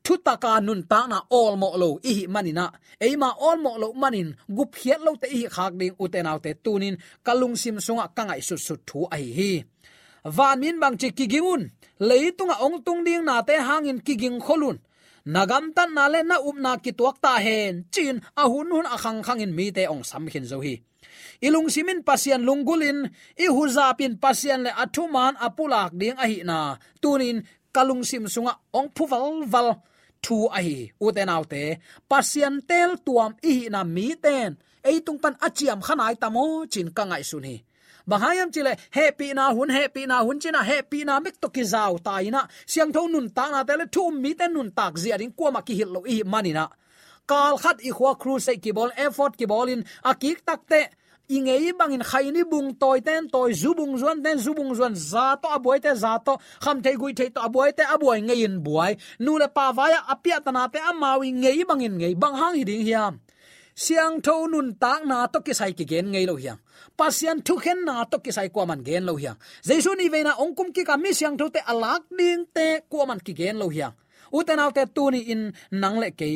Thu 0.03 0.15
taka 0.25 0.59
nun 0.59 0.83
ta 0.91 1.07
na 1.07 1.19
all 1.31 1.55
mo 1.55 1.69
lo. 1.79 1.99
I 2.03 2.11
hi 2.17 2.23
manina 2.27 2.65
eima 2.99 3.29
all 3.39 3.57
mo 3.63 3.71
lo 3.79 3.87
manin. 3.95 4.35
Gup 4.51 4.75
hiat 4.75 4.99
lo 4.99 5.15
te 5.15 5.27
hi 5.31 5.47
khak 5.47 5.73
ding 5.79 5.95
uten 6.03 6.27
autte 6.27 6.51
tunin 6.63 6.95
kalung 7.23 7.55
sim 7.55 7.79
sunga 7.79 8.05
kangai 8.17 8.41
su 8.43 8.55
su 8.59 8.75
thu 8.87 9.07
ai 9.15 9.25
hi 9.37 9.51
van 10.23 10.59
min 10.59 10.79
bang 10.79 10.97
chi 11.01 11.09
kigimun 11.17 11.69
leitunga 11.99 12.55
ong 12.65 12.83
tung 12.85 13.01
ding 13.07 13.23
na 13.27 13.41
te 13.47 13.55
hangin 13.67 13.99
kiging 14.05 14.39
kholun 14.39 14.77
nagam 15.25 15.65
tan 15.75 15.91
na 15.95 16.07
le 16.07 16.19
na 16.23 16.37
up 16.39 16.57
na 16.57 16.71
ki 16.83 16.91
tuak 16.97 17.17
ta 17.23 17.33
hen 17.45 17.85
chin 17.93 18.17
a 18.41 18.43
hun 18.51 18.71
hun 18.73 18.87
à 18.87 18.95
a 18.95 18.97
khang 19.03 19.21
khang 19.25 19.41
in 19.45 19.55
mi 19.57 19.65
te 19.75 19.83
ong 19.93 20.03
sam 20.09 20.23
khin 20.31 20.45
zo 20.51 20.57
hi 20.65 20.75
ilung 21.45 21.69
simin 21.73 21.99
pasian 22.07 22.41
lungulin 22.47 22.99
i 23.43 23.45
huza 23.55 23.85
pin 23.99 24.13
pasian 24.23 24.59
le 24.65 24.71
à 24.73 24.83
athuman 24.83 25.33
apulak 25.45 25.91
ding 25.99 26.17
a 26.23 26.25
hi 26.31 26.37
na 26.49 26.57
tunin 27.01 27.37
kalung 27.75 28.03
sim 28.09 28.25
sunga 28.33 28.53
ong 28.79 28.89
phuwal 28.95 29.45
val 29.53 29.69
thu 30.23 30.37
a 30.57 30.59
hi 30.65 30.77
uten 31.05 31.29
autte 31.35 31.63
pasian 32.09 32.55
tel 32.69 32.91
tuam 33.05 33.31
i 33.51 33.53
na 33.73 33.81
mi 33.95 34.07
ten 34.23 34.49
eitung 34.89 35.19
pan 35.23 35.35
achiam 35.47 35.79
khanai 35.85 36.15
tamo 36.21 36.43
chin 36.71 36.87
kangai 36.97 37.23
sun 37.29 37.45
hi 37.49 37.55
bahayam 38.09 38.51
chile 38.51 38.73
happy 38.91 39.33
na 39.33 39.53
hun, 39.53 39.69
happy 39.69 40.05
na 40.05 40.23
hun 40.23 40.39
china, 40.39 40.63
happy 40.63 41.03
na 41.05 41.19
mek 41.19 41.39
to 41.41 41.49
ki 41.49 41.63
zau 41.73 41.99
ta 42.05 42.19
ina 42.19 42.41
siang 42.65 42.91
tho 42.91 43.07
nun 43.07 43.29
ta 43.29 43.49
na 43.51 43.63
tele 43.63 43.85
thu 43.95 44.11
mi 44.11 44.33
te 44.33 44.47
nun 44.47 44.71
tak 44.71 44.97
zia 44.97 45.17
ding 45.17 45.33
ko 45.37 45.51
ma 45.51 45.61
ki 45.61 45.73
hil 45.79 45.89
lo 45.95 46.01
i 46.05 46.23
manina 46.25 46.65
kal 47.29 47.57
khat 47.63 47.77
i 47.89 47.91
khwa 47.97 48.17
cruise 48.21 48.45
se 48.45 48.57
ki 48.63 48.71
bol 48.77 48.91
effort 49.05 49.37
ki 49.39 49.45
bolin 49.45 49.85
akik 50.11 50.39
takte 50.47 50.81
ingei 51.29 51.71
bangin 51.77 52.01
khaini 52.01 52.43
bung 52.51 52.73
toy 52.81 52.99
ten, 53.01 53.29
toy 53.29 53.53
zubung 53.53 53.93
zuan 54.01 54.23
ten 54.23 54.37
zubung 54.41 54.73
zuan 54.73 54.95
za 54.95 55.37
to 55.37 55.47
aboy 55.47 55.77
te, 55.79 55.93
za 55.93 56.17
to. 56.25 56.37
Kham 56.59 56.81
thei 56.81 56.95
gui 56.97 57.13
thei 57.13 57.29
to 57.29 57.39
aboy 57.41 57.69
te 57.77 57.83
aboy 57.85 58.17
ngein 58.25 58.57
buai. 58.65 58.97
Nu 59.19 59.37
le 59.37 59.47
pa 59.47 59.71
vaya 59.71 60.01
apia 60.09 60.41
tana 60.41 60.67
te 60.73 60.79
amawi 60.81 61.29
ngei 61.31 61.63
bangin 61.69 62.01
ngei 62.01 62.15
bang 62.17 62.35
hang 62.35 62.55
hiding 62.57 62.81
hiam 62.81 63.21
siang 63.75 64.21
tho 64.21 64.47
nun 64.47 64.75
tak 64.79 65.05
na 65.05 65.27
to 65.27 65.39
ki 65.45 65.53
sai 65.53 65.71
ki 65.77 65.85
gen 65.85 66.11
ngei 66.11 66.25
lo 66.29 66.35
hiang. 66.35 66.59
Pasian 66.97 67.41
thu 67.45 67.55
khen 67.63 67.85
na 67.85 68.05
to 68.11 68.17
ki 68.19 68.31
sai 68.31 68.49
kwa 68.49 68.65
man 68.65 68.83
gen 68.87 69.05
lo 69.05 69.13
hiang. 69.15 69.37
Jesu 69.67 69.95
ni 69.95 70.09
veina 70.13 70.33
ongkum 70.43 70.73
ki 70.75 70.83
ka 70.89 70.95
mi 70.97 71.11
siang 71.13 71.37
tho 71.39 71.49
te 71.49 71.59
alak 71.71 72.01
ding 72.17 72.45
te 72.55 72.67
kwa 72.91 73.05
man 73.09 73.19
ki 73.25 73.33
gen 73.33 73.57
lo 73.61 73.67
hiang. 73.69 73.95
Uten 74.37 74.59
autte 74.63 74.83
tu 74.95 75.03
ni 75.11 75.19
in 75.33 75.41
nang 75.71 75.97
le 76.01 76.09
ke 76.19 76.29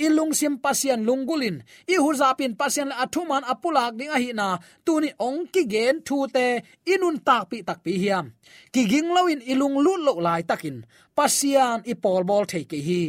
ilung 0.00 0.32
sim 0.32 0.56
pasian 0.64 1.04
lungulin 1.08 1.56
i 1.92 1.96
huzapin 2.04 2.56
pasian 2.60 2.88
la 2.90 2.96
athuman 3.04 3.44
apulak 3.52 3.92
ding 3.98 4.12
a 4.16 4.18
hi 4.22 4.30
na 4.40 4.48
tuni 4.86 5.10
ong 5.26 5.40
ki 5.52 5.62
gen 5.72 5.96
thu 6.06 6.16
te 6.34 6.46
inun 6.92 7.16
tak 7.26 7.42
pi 7.50 7.58
tak 7.68 7.78
pi 7.84 7.92
hiam. 8.02 8.26
Ki 8.72 8.82
ging 8.90 9.08
loin 9.16 9.40
ilung 9.52 9.76
lu 9.84 9.92
lo 10.06 10.14
lai 10.26 10.42
takin. 10.48 10.76
Pasian 11.16 11.78
i 11.92 11.94
pol 12.02 12.22
bol 12.30 12.44
thei 12.50 12.64
ke 12.70 12.78
hi 12.88 13.02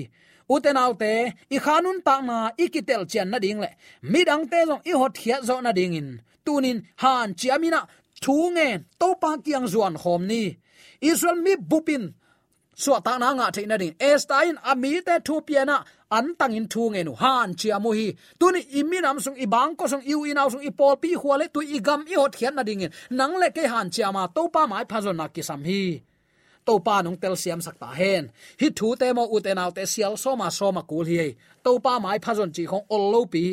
uten 0.53 0.77
autte 0.83 1.11
i 1.55 1.57
khanun 1.65 1.99
ta 2.07 2.15
na 2.29 2.37
ikitel 2.63 3.03
chen 3.11 3.29
na 3.31 3.37
ding 3.45 3.59
le. 3.63 3.69
Midang 4.11 4.43
te 4.51 4.59
jong 4.69 4.83
i 4.89 4.93
hot 5.01 5.13
khia 5.21 5.37
zo 5.47 5.55
na 5.61 5.71
ding 5.79 5.95
in. 5.99 6.09
Tunin, 6.45 6.79
han 7.03 7.29
chiamina 7.39 7.81
thu 8.23 8.35
nge, 8.55 8.67
to 8.99 9.07
pa 9.21 9.29
kiang 9.45 9.67
zuan 9.73 9.95
khom 10.01 10.21
ni. 10.31 10.43
Israel 11.09 11.37
mi 11.45 11.53
bupin 11.69 12.03
so 12.83 12.99
ta 13.05 13.13
na 13.17 13.27
nga 13.37 13.47
theina 13.55 13.77
ding. 13.81 13.95
Estain 14.09 14.55
ami 14.71 14.91
te 15.07 15.15
thu 15.27 15.35
piana 15.47 15.77
an 16.17 16.27
tang 16.39 16.55
in 16.59 16.67
thu 16.73 16.83
nge 16.93 17.01
nu. 17.07 17.13
Han 17.23 17.49
chia 17.59 17.77
mo 17.83 17.91
hi. 17.97 18.07
Tuni 18.39 18.61
iminam 18.79 19.17
sung 19.23 19.37
ibang 19.45 19.71
ko 19.79 19.85
sung 19.91 20.05
iu 20.11 20.19
inau 20.31 20.47
sung 20.53 20.65
ipol 20.69 20.95
pi 21.01 21.09
huale, 21.21 21.45
tu 21.53 21.61
gam, 21.87 22.01
i 22.13 22.15
hot 22.21 22.33
khian 22.37 22.53
na 22.55 22.63
ding 22.63 22.85
nang 23.17 23.33
le 23.41 23.47
ke 23.55 23.63
han 23.73 23.87
chiama 23.93 24.23
to 24.35 24.49
pa 24.53 24.61
mai 24.71 24.85
phazon 24.91 25.15
na 25.19 25.27
ki 25.27 25.41
sam 25.49 25.63
hi 25.69 25.83
to 26.67 26.73
pa 26.85 26.95
nong 27.01 27.17
tel 27.21 27.35
siam 27.43 27.61
sakta 27.65 27.89
hen. 27.99 28.23
Hi 28.59 28.67
thu 28.77 28.95
te 28.99 29.07
mo 29.17 29.23
u 29.35 29.37
te 29.45 29.51
nau 29.59 29.71
te 29.77 29.83
sial 29.93 30.13
so 30.23 30.35
ma 30.35 30.47
so 30.57 30.71
ma 30.75 30.81
kul 30.89 31.05
hi 31.11 31.35
to 31.63 31.71
pa 31.85 31.93
mai 32.03 32.19
phazon 32.25 32.51
chi 32.55 32.63
khong 32.71 32.85
ol 32.95 33.03
lo 33.13 33.21
pi. 33.33 33.45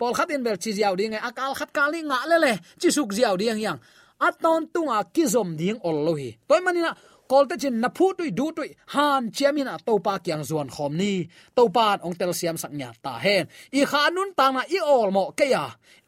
Pol 0.00 0.14
khat 0.16 0.30
in 0.34 0.42
bel 0.46 0.56
chi 0.62 0.70
jiao 0.76 0.96
ding 0.96 1.12
e, 1.12 1.18
akal 1.28 1.52
khat 1.58 1.70
kali 1.76 2.00
nga 2.08 2.18
le 2.30 2.36
le, 2.44 2.52
chi 2.80 2.88
suk 2.96 3.10
jiao 3.16 3.36
ding 3.40 3.60
yang. 3.66 3.80
Aton 4.26 4.62
tunga 4.72 4.98
kizom 5.14 5.50
ding 5.60 5.78
ol 5.88 5.96
lo 6.06 6.12
hi. 6.20 6.30
Toy 6.48 6.60
manina 6.64 6.92
kol 7.30 7.44
te 7.50 7.54
chin 7.62 7.76
na 7.82 7.88
phu 7.96 8.06
tui 8.18 8.30
du 8.38 8.46
tui, 8.56 8.70
han 8.94 9.22
chiamin 9.36 9.68
a 9.74 9.76
to 9.86 9.94
pa 10.06 10.14
kyang 10.24 10.44
zon 10.50 10.68
khom 10.74 10.92
ni. 11.00 11.12
To 11.56 11.62
pan 11.76 11.98
ong 12.06 12.16
tel 12.18 12.32
siam 12.38 12.56
sak 12.62 12.72
nya 12.78 12.90
ta 13.04 13.12
hen. 13.24 13.44
I 13.78 13.82
khanun 13.90 14.30
ta 14.38 14.46
na 14.54 14.62
i 14.76 14.78
ol 14.96 15.10
mo 15.16 15.24
ke 15.38 15.46
ya. 15.54 15.64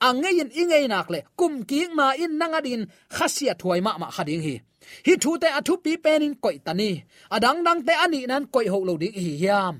Angein 0.06 0.50
ingei 0.60 0.86
nak 0.88 1.08
le, 1.12 1.20
kum 1.38 1.52
ki 1.68 1.80
ma 1.98 2.06
in 2.22 2.32
nangadin 2.40 2.82
khasia 3.16 3.54
thuai 3.60 3.80
ma 3.86 3.92
ma 4.02 4.08
khading 4.16 4.42
hi 4.46 4.56
hi 5.06 5.14
thu 5.22 5.30
te 5.42 5.48
athu 5.58 5.74
pi 5.84 5.92
penin 6.04 6.34
koi 6.44 6.56
tani. 6.66 6.90
Adang 7.34 7.60
dang 7.66 7.80
te 7.86 7.94
ani 8.04 8.20
nan 8.30 8.44
koi 8.54 8.66
ho 8.72 8.78
lo 8.88 8.94
ding 9.02 9.16
hi 9.24 9.32
hiam. 9.42 9.74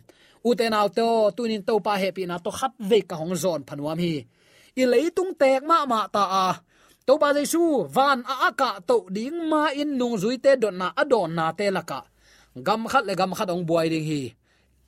Uten 0.48 0.74
au 0.78 0.88
to 0.98 1.06
tunin 1.36 1.62
to 1.68 1.74
pa 1.86 1.92
happy 2.02 2.26
na 2.26 2.36
to 2.44 2.50
khat 2.58 2.72
ve 2.90 2.98
ka 3.10 3.14
hong 3.20 3.34
zon 3.42 3.60
phanuam 3.68 3.98
hi. 4.04 4.14
I 4.82 4.84
leitung 4.92 5.32
tek 5.40 5.62
ma 5.70 5.78
ma 5.92 6.00
ta 6.14 6.24
a. 6.44 6.46
To 7.06 7.18
ba 7.18 7.28
jesu, 7.36 7.62
van 7.96 8.18
a 8.32 8.34
aka 8.48 8.70
to 8.88 8.96
ding 9.16 9.38
ma 9.50 9.62
in 9.80 9.90
nung 9.98 10.16
zui 10.22 10.36
te 10.44 10.52
don 10.62 10.76
na 10.80 10.86
adon 11.02 11.30
na 11.38 11.44
te 11.58 11.66
laka. 11.76 12.00
Gam 12.66 12.82
khat 12.90 13.04
le 13.08 13.14
gam 13.20 13.32
khat 13.38 13.48
ong 13.54 13.64
buai 13.68 13.88
ding 13.92 14.06
hi. 14.10 14.22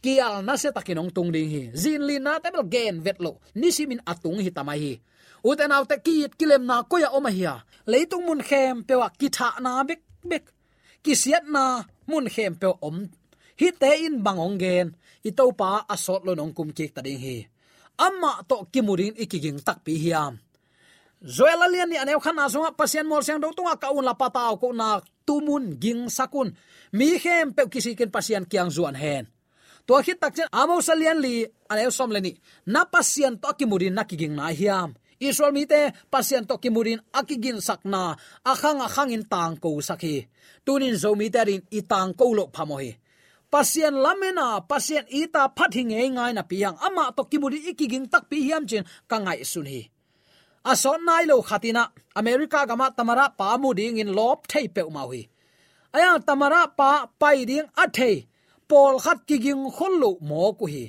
Kial 0.02 0.44
na 0.46 0.54
se 0.60 0.68
takin 0.76 1.00
ong 1.02 1.10
tung 1.16 1.30
ding 1.34 1.48
hi. 1.54 1.62
Zin 1.82 2.02
li 2.08 2.16
na 2.18 2.32
te 2.42 2.48
bel 2.54 2.66
gen 2.74 2.96
vet 3.04 3.18
lo. 3.24 3.32
Ni 3.60 3.68
simin 3.76 4.00
atung 4.10 4.38
hi 4.44 4.50
tamai 4.56 4.78
hi 4.84 4.92
uten 5.48 5.72
au 5.76 5.84
te 5.90 5.96
kit 6.06 6.32
kilem 6.38 6.64
na 6.68 6.82
ko 6.90 6.96
ya 6.98 7.08
oma 7.16 7.30
hia 7.30 7.54
leitung 7.90 8.24
mun 8.26 8.40
khem 8.48 8.76
pewa 8.88 9.08
kitha 9.20 9.48
na 9.64 9.84
bek 9.88 10.02
bek. 10.30 10.44
Kisiat 11.04 11.44
na 11.54 11.84
mun 12.08 12.26
khem 12.34 12.52
pe 12.60 12.68
om. 12.88 12.96
Hi 13.60 13.68
te 13.80 13.90
in 14.06 14.16
bangong 14.24 14.56
gen. 14.62 14.88
Ito 15.28 15.44
pa 15.60 15.84
asot 15.94 16.22
lo 16.26 16.32
nong 16.34 16.52
kum 16.56 16.70
ki 16.76 16.86
ta 16.94 17.00
ding 17.06 17.20
hi. 17.24 17.36
Amma 18.06 18.32
to 18.48 18.56
kimurin 18.72 19.14
ikiging 19.22 19.60
tak 19.66 19.78
pi 19.84 19.94
hiam 20.02 20.34
zoela 21.24 21.66
lian 21.72 21.88
ni 21.88 21.96
anew 21.96 22.20
khana 22.20 22.52
sunga 22.52 22.76
pasien 22.76 23.08
mol 23.08 23.24
sang 23.24 23.40
do 23.40 23.48
tunga 23.56 23.80
ka 23.80 23.88
un 23.96 24.04
la 24.04 24.12
pata 24.12 24.52
ko 24.60 24.76
na 24.76 25.00
tumun 25.24 25.80
ging 25.80 26.12
sakun 26.12 26.52
mi 26.92 27.16
khem 27.16 27.56
pe 27.56 27.64
kisi 27.72 27.96
ken 27.96 28.12
pasien 28.12 28.44
kyang 28.44 28.68
zuan 28.68 28.94
hen. 28.94 29.24
To 29.88 29.96
khit 30.04 30.20
tak 30.20 30.36
chen 30.36 30.48
amo 30.52 30.80
salian 30.84 31.20
li 31.24 31.44
anew 31.72 31.90
som 31.90 32.12
leni 32.12 32.36
na 32.68 32.84
pasien 32.84 33.40
to 33.40 33.48
kimurin 33.56 33.96
nakiging 33.96 34.36
na 34.36 34.52
hiam 34.52 34.92
israel 35.20 35.52
mi 35.52 35.66
te 35.66 35.92
pasien 36.10 36.46
to 36.48 36.58
kimurin 36.58 37.00
akigin 37.12 37.60
sakna 37.60 38.16
akhang 38.44 38.80
akhang 38.80 39.12
in 39.12 39.24
tang 39.24 39.56
ko 39.56 39.78
sakhi. 39.78 40.26
Tunin 40.64 40.96
zo 40.96 41.14
mi 41.14 41.30
terin 41.30 41.62
tang 41.88 42.14
ko 42.14 42.32
lo 42.32 42.50
phamohi. 42.54 42.96
Pasien 43.50 43.94
lamena, 43.94 44.66
pasien 44.66 45.06
ita 45.06 45.46
phathing 45.56 45.94
e 45.94 46.10
ngai 46.10 46.32
na 46.34 46.42
piang 46.42 46.74
ama 46.82 47.14
to 47.14 47.22
kimuri 47.30 47.70
ikiging 47.70 48.10
tak 48.10 48.26
pi 48.26 48.42
hiam 48.42 48.66
chin 48.66 48.84
ka 49.06 49.22
ngai 49.22 49.46
sun 49.46 49.66
hi 49.66 49.90
ason 50.64 51.04
nai 51.06 51.24
lo 51.30 51.36
khatina 51.48 51.92
america 52.16 52.66
gama 52.66 52.90
tamara 52.96 53.26
pa 53.38 53.56
mu 53.62 53.70
ding 53.78 53.98
in 54.02 54.10
lop 54.18 54.48
thei 54.50 54.66
pe 54.74 54.82
ma 54.90 55.02
hi 55.10 55.22
aya 55.96 56.18
tamara 56.26 56.62
pa 56.78 56.90
pai 57.20 57.44
ding 57.44 57.68
a 57.82 57.86
thei. 57.96 58.26
Pol 58.68 58.98
khat 59.04 59.18
kiging 59.28 59.70
khol 59.76 59.94
lo 60.02 60.10
mo 60.28 60.52
ku 60.58 60.64
hi 60.72 60.84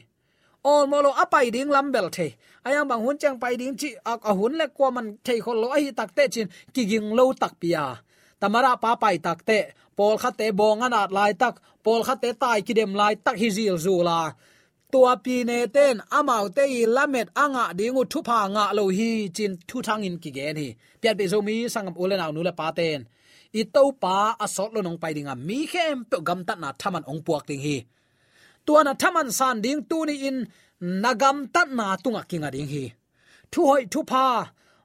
ol 0.71 0.84
molo 0.91 1.12
apai 1.23 1.47
ding 1.56 1.71
lambel 1.75 2.08
the 2.15 2.28
ayang 2.65 2.88
bang 2.89 3.01
hun 3.06 3.17
chang 3.21 3.38
pai 3.41 3.54
ding 3.60 3.75
chi 3.80 3.89
a 4.30 4.32
hun 4.39 4.54
le 4.60 4.65
ko 4.78 4.86
man 4.95 5.08
thei 5.25 5.39
khol 5.45 5.58
lo 5.63 5.67
ai 5.78 5.91
tak 5.99 6.10
te 6.17 6.23
chin 6.34 6.47
kiging 6.73 7.08
lo 7.17 7.25
tak 7.41 7.54
pia 7.62 7.86
tamara 8.39 8.71
pa 8.84 8.91
pai 9.04 9.15
tak 9.25 9.39
te 9.49 9.60
pol 9.97 10.15
kha 10.21 10.30
te 10.39 10.45
bong 10.60 10.80
anat 10.86 11.10
lai 11.17 11.32
tak 11.41 11.56
pol 11.86 12.01
kha 12.08 12.15
te 12.23 12.30
tai 12.41 12.60
kidem 12.67 12.91
lai 12.99 13.13
tak 13.25 13.36
hi 13.41 13.47
zil 13.58 13.75
zu 13.86 13.95
la 14.10 14.19
tua 14.91 15.13
pi 15.23 15.36
ne 15.49 15.58
ten 15.75 15.95
amau 16.17 16.45
te 16.56 16.63
i 16.80 16.82
lamet 16.95 17.28
anga 17.43 17.65
dingu 17.80 18.04
thu 18.12 18.19
pha 18.28 18.39
nga 18.56 18.65
lo 18.78 18.84
hi 18.97 19.10
chin 19.36 19.54
thu 19.69 19.78
thang 19.88 20.04
in 20.08 20.15
ki 20.23 20.30
gen 20.38 20.56
hi. 20.62 20.69
Piat 21.01 21.15
be 21.19 21.25
zo 21.32 21.38
mi 21.47 21.56
sangam 21.73 21.95
ulen 22.04 22.23
aw 22.25 22.32
nu 22.36 22.41
le 22.47 22.54
pa 22.60 22.67
ten 22.78 22.99
i 23.60 23.62
to 23.75 23.84
pa 24.04 24.15
à 24.32 24.36
asot 24.45 24.69
lo 24.75 24.80
nong 24.86 24.99
pai 25.01 25.13
dinga 25.17 25.36
à, 25.36 25.41
mi 25.47 25.60
khem 25.71 25.97
pe 26.10 26.17
gam 26.28 26.39
ta 26.47 26.54
na 26.62 26.69
thaman 26.82 27.04
ong 27.12 27.21
puak 27.25 27.43
ting 27.49 27.62
hi 27.65 27.78
tuana 28.65 28.93
thaman 29.01 29.30
san 29.38 29.56
ding 29.63 29.82
tu 29.89 29.97
ni 30.08 30.15
in 30.28 30.38
nagam 31.04 31.38
ta 31.54 31.62
na 31.78 31.88
tunga 32.04 32.21
kinga 32.30 32.49
ding 32.56 32.69
hi. 32.73 32.84
Thu 33.51 33.62
hoi 33.69 33.84
thu 33.93 33.99
pa 34.12 34.25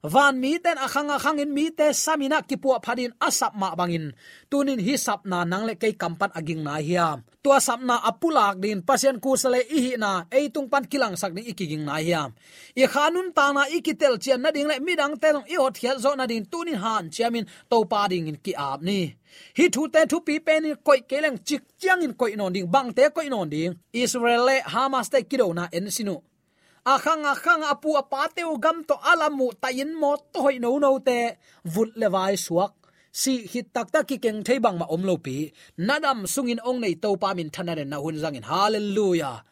van 0.02 0.40
mi 0.40 0.56
ten 0.56 0.80
akhang 0.80 1.12
akhang 1.12 1.40
in 1.44 1.52
mi 1.52 1.68
te 1.70 1.92
samina 1.92 2.40
kipua 2.40 2.80
phadin 2.80 3.12
asap 3.20 3.52
ma 3.54 3.76
bangin. 3.76 4.12
Tunin 4.50 4.80
hi 4.80 4.96
sapna 4.96 5.44
nang 5.44 5.68
le 5.68 5.74
kai 5.76 5.92
kampat 5.92 6.32
aging 6.32 6.64
na 6.64 6.80
hiya. 6.80 7.20
Tua 7.44 7.60
sapna 7.60 8.00
apulak 8.00 8.60
din 8.60 8.80
pasien 8.80 9.20
ku 9.20 9.36
sale 9.36 9.60
i 9.60 9.78
hi 9.84 9.92
na 10.00 10.24
ei 10.32 10.48
tung 10.48 10.68
pan 10.72 10.84
kilang 10.88 11.16
sak 11.20 11.36
ni 11.36 11.42
ikiging 11.52 11.84
na 11.84 12.00
hiya. 12.00 12.32
I 12.76 12.88
khanun 12.88 13.32
ta 13.36 13.52
na 13.52 13.68
ikitel 13.68 14.16
chian 14.16 14.40
na 14.40 14.50
ding 14.50 14.68
le 14.68 14.80
midang 14.80 15.20
telong 15.20 15.44
i 15.52 15.56
hot 15.60 15.76
hial 15.76 16.00
zo 16.00 16.16
na 16.16 16.24
din 16.24 16.48
tunin 16.48 16.80
han 16.80 17.12
chiamin 17.12 17.44
to 17.68 17.84
pa 17.84 18.08
ding 18.08 18.28
in 18.28 18.40
ki 18.40 18.56
ap 18.56 18.80
ni. 18.80 19.12
Hi 19.56 19.68
thu 19.68 19.88
te 19.92 20.08
thu 20.08 20.24
pi 20.24 20.40
pen 20.40 20.80
koi 20.80 21.04
keleng 21.04 21.38
chik 21.44 21.76
chiang 21.76 22.00
in 22.02 22.14
koi 22.16 22.34
non 22.36 22.52
ding, 22.52 22.66
bang 22.72 22.92
te 22.96 23.12
koi 23.12 23.28
non 23.28 23.48
ding. 23.48 23.76
Israel 23.92 24.48
le 24.48 24.56
hamas 24.64 25.12
te 25.12 25.20
kido 25.28 25.52
na 25.52 25.68
en 25.72 25.90
sinu 25.92 26.16
akhang 26.84 27.24
akhang, 27.24 27.62
apu 27.62 27.96
apateu 27.96 28.58
gam 28.60 28.84
to 28.84 28.94
alamu 28.94 29.50
in 29.72 29.94
mo 29.98 30.16
to 30.32 30.40
hoi 30.40 30.58
no 30.58 30.78
no 30.78 30.98
te. 30.98 31.36
Vut 31.64 31.90
lewai 31.96 32.36
suak. 32.36 32.72
Si 33.12 33.46
hit 33.46 33.74
tak 33.74 33.90
tak 33.90 34.06
ki 34.06 34.18
keng 34.18 34.44
thei 34.44 34.58
bang 34.58 34.78
ma 34.78 34.86
om 34.88 35.02
lo 35.02 35.16
pi. 35.16 35.52
Nadam 35.78 36.26
sungin 36.26 36.60
ong 36.64 36.80
nei 36.80 36.94
to 36.94 37.16
pa 37.16 37.34
min 37.34 37.50
thana 37.50 37.74
na 37.84 37.98
hun 37.98 38.16
zangin 38.16 38.44
hallelujah. 38.44 39.42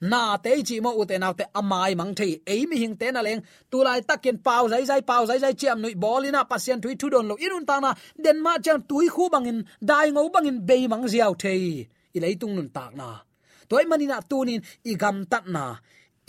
Na 0.00 0.36
te 0.36 0.62
chi 0.62 0.80
mo 0.80 0.90
u 1.00 1.04
te 1.04 1.18
na 1.18 1.32
te 1.32 1.44
amai 1.54 1.96
mang 1.96 2.14
thei. 2.14 2.40
Ei 2.46 2.66
mi 2.66 2.76
hing 2.76 2.96
te 2.96 3.10
na 3.10 3.20
leng. 3.22 3.42
Tu 3.70 3.82
lai 3.82 4.00
takin 4.02 4.38
pau 4.38 4.68
zai 4.68 4.84
zai, 4.84 5.00
pau 5.02 5.26
zai 5.26 5.38
zai, 5.38 5.54
chiam 5.54 5.80
nui 5.80 5.94
bolina 5.94 6.44
pasien 6.44 6.80
thui 6.82 6.94
thu 7.00 7.08
don 7.10 7.28
lo 7.30 7.34
inun 7.36 7.64
ta 7.66 7.80
na. 7.80 7.94
Den 8.24 8.42
ma 8.42 8.58
chang 8.64 8.82
tui 8.88 9.08
khu 9.08 9.28
bangin 9.34 9.64
dai 9.80 10.10
ngau 10.10 10.28
bangin 10.34 10.58
be 10.68 10.86
mang 10.86 11.04
ziaw 11.12 11.32
thei. 11.42 11.88
I 12.16 12.18
lei 12.20 12.34
tung 12.40 12.54
nun 12.56 12.68
tak 12.76 12.92
na. 13.00 13.08
Toy 13.68 13.84
manina 13.90 14.18
tunin 14.30 14.60
i 14.90 14.92
gam 15.02 15.16
tat 15.30 15.44
na 15.46 15.64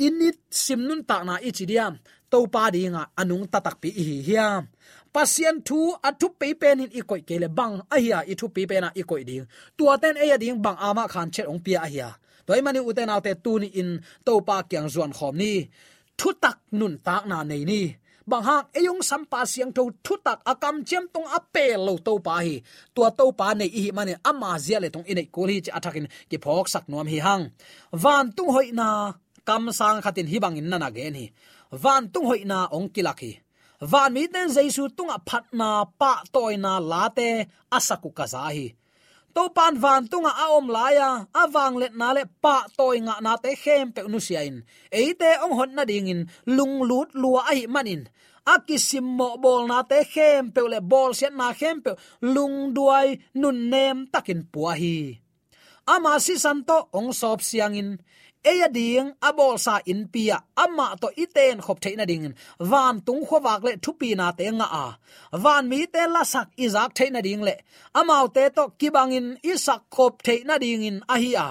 init 0.06 0.38
simnun 0.64 1.02
ta 1.10 1.18
na 1.28 1.36
ichidiam 1.48 1.94
to 2.32 2.38
pa 2.54 2.64
dinga 2.76 3.04
anung 3.22 3.46
tatak 3.52 3.76
pi 3.82 3.90
hi 3.98 4.16
hiam. 4.28 4.64
Pasien 5.14 5.56
thu 5.68 5.80
athu 6.08 6.28
pe 6.40 6.48
pen 6.62 6.84
in 6.84 6.92
ikoi 7.00 7.22
kele 7.28 7.48
bang 7.58 7.76
ahia 7.96 8.20
i 8.32 8.34
thu 8.40 8.46
pe 8.56 8.62
pen 8.70 8.88
a 8.88 8.90
ikoi 9.02 9.24
ding. 9.30 9.46
Tua 9.78 9.94
ten 10.02 10.16
e 10.24 10.26
ding 10.44 10.58
bang 10.66 10.78
ama 10.88 11.04
khan 11.14 11.30
chet 11.34 11.48
ong 11.52 11.62
pia 11.66 11.80
ahia 11.88 12.10
toy 12.50 12.62
mani 12.66 12.80
uten 12.90 13.14
autte 13.14 13.32
tu 13.46 13.52
ni 13.62 13.68
in 13.82 13.90
to 14.26 14.34
pa 14.48 14.56
kyang 14.70 14.90
zuan 14.94 15.12
khom 15.18 15.36
ni. 15.42 15.54
Thu 16.20 16.30
tak 16.44 16.58
nun 16.80 16.94
tak 17.08 17.24
na 17.30 17.38
nei 17.50 17.64
ni. 17.72 17.82
Bang 18.30 18.44
hak 18.50 18.66
eyong 18.80 19.02
sampa 19.10 19.40
siang 19.52 19.72
tho 19.78 19.84
thu 20.06 20.14
tak 20.26 20.40
akam 20.52 20.76
chem 20.90 21.06
tong 21.14 21.28
apel 21.38 21.80
lo 21.88 21.94
to 22.08 22.14
pa 22.26 22.36
hi. 22.46 22.56
Tua 22.96 23.10
to 23.20 23.26
pa 23.40 23.48
nei 23.60 23.70
hi 23.84 23.90
mane 23.98 24.14
ama 24.30 24.52
zia 24.66 24.78
le 24.84 24.90
tong 24.94 25.06
inei 25.12 25.28
ko 25.36 25.42
hi 25.50 25.58
chi 25.66 25.72
athakin 25.78 26.08
ki 26.30 26.38
phok 26.44 26.68
sak 26.74 26.86
nuam 26.92 27.08
hi 27.14 27.20
hang. 27.28 27.44
Van 28.04 28.26
tung 28.36 28.52
hoi 28.56 28.68
na 28.80 28.88
kam 29.50 29.64
sang 29.80 29.98
khatin 30.06 30.30
hi 30.32 30.38
in 30.60 30.68
nana 30.70 30.90
gen 30.98 31.16
hi 31.20 31.26
van 31.84 32.04
tung 32.14 32.28
hoi 32.30 32.42
na 32.52 32.68
ong 32.78 32.90
kilaki. 32.94 33.32
Van 33.92 34.12
mi 34.14 34.24
ten 34.34 34.50
jaisu 34.56 34.84
tunga 34.98 35.18
phat 35.28 35.46
na, 35.60 35.70
pa 36.00 36.12
toy 36.34 36.54
na 36.64 36.72
late, 36.92 37.48
asaku 37.78 38.10
kaza 38.18 38.44
hi. 38.56 38.68
To 39.36 39.44
pan 39.56 39.74
van 39.84 40.04
tunga 40.12 40.32
a 40.44 40.46
om 40.58 40.68
laya 40.76 41.10
awang 41.42 41.76
let 41.82 41.94
na 41.96 42.08
le 42.18 42.24
pa 42.44 42.56
toy 42.78 42.98
nga 43.06 43.16
na 43.26 43.34
te 43.44 43.52
khem 43.64 43.88
pe 43.96 44.02
nu 44.12 44.20
siain. 44.28 44.56
Eite 45.00 45.32
ong 45.44 45.56
hon 45.58 45.72
na 45.76 45.84
ding 45.90 46.10
in, 46.14 46.22
lung 46.56 46.76
lut 46.90 47.10
lua 47.22 47.42
ai 47.52 47.62
manin. 47.74 48.04
Akisim 48.54 49.08
mo 49.18 49.30
bol 49.44 49.64
na 49.72 49.80
te 49.92 50.00
khem 50.14 50.44
pe 50.54 50.62
le 50.72 50.80
bol 50.92 51.12
sen 51.20 51.34
na 51.40 51.48
khem 51.60 51.78
pe 51.86 51.92
lung 52.34 52.58
duai 52.76 53.08
nun 53.42 53.58
nem 53.72 53.98
takin 54.14 54.42
puahi 54.52 54.98
ama 55.94 56.14
si 56.26 56.36
santo 56.44 56.78
ong 56.94 57.12
sop 57.20 57.40
siangin. 57.42 57.98
Eya 58.52 58.70
ding 58.72 59.12
abol 59.28 59.60
sa 59.60 59.82
in 59.92 60.08
pia. 60.14 60.38
Ama 60.56 60.96
to 61.02 61.08
iten 61.24 61.58
khop 61.66 61.80
theina 61.84 62.06
ding. 62.06 62.34
Van 62.72 63.02
tung 63.06 63.26
khowak 63.28 63.62
le 63.66 63.74
thupi 63.84 64.16
na 64.16 64.32
te 64.32 64.46
nga 64.58 64.68
a. 64.84 64.88
Van 65.44 65.68
mi 65.68 65.80
te 65.94 66.04
la 66.08 66.24
sak 66.34 66.48
izak 66.66 66.92
theina 66.98 67.22
ding 67.28 67.42
le. 67.48 67.56
Amau 68.00 68.26
te 68.36 68.44
to 68.56 68.64
kibangin 68.80 69.28
isak 69.52 69.82
khop 69.96 70.14
theina 70.26 70.56
ding 70.64 70.84
in 70.90 70.98
ahia 71.16 71.48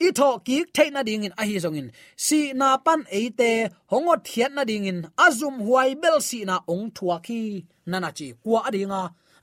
i 0.00 0.10
tho 0.18 0.38
ki 0.46 0.56
theina 0.76 1.02
ding 1.08 1.24
in 1.24 1.32
ahi 1.42 1.56
zongin. 1.64 1.88
Si 2.16 2.52
na 2.52 2.76
pan 2.76 3.00
eite 3.18 3.50
hongo 3.90 4.14
thiat 4.28 4.52
na 4.52 4.64
ding 4.64 4.86
in 4.90 5.00
azum 5.26 5.56
huai 5.66 5.90
bel 6.02 6.20
si 6.20 6.44
na 6.44 6.56
ong 6.68 6.90
thuaki 6.96 7.64
nana 7.86 8.10
chi 8.18 8.26
kwa 8.42 8.60
adinga 8.68 9.02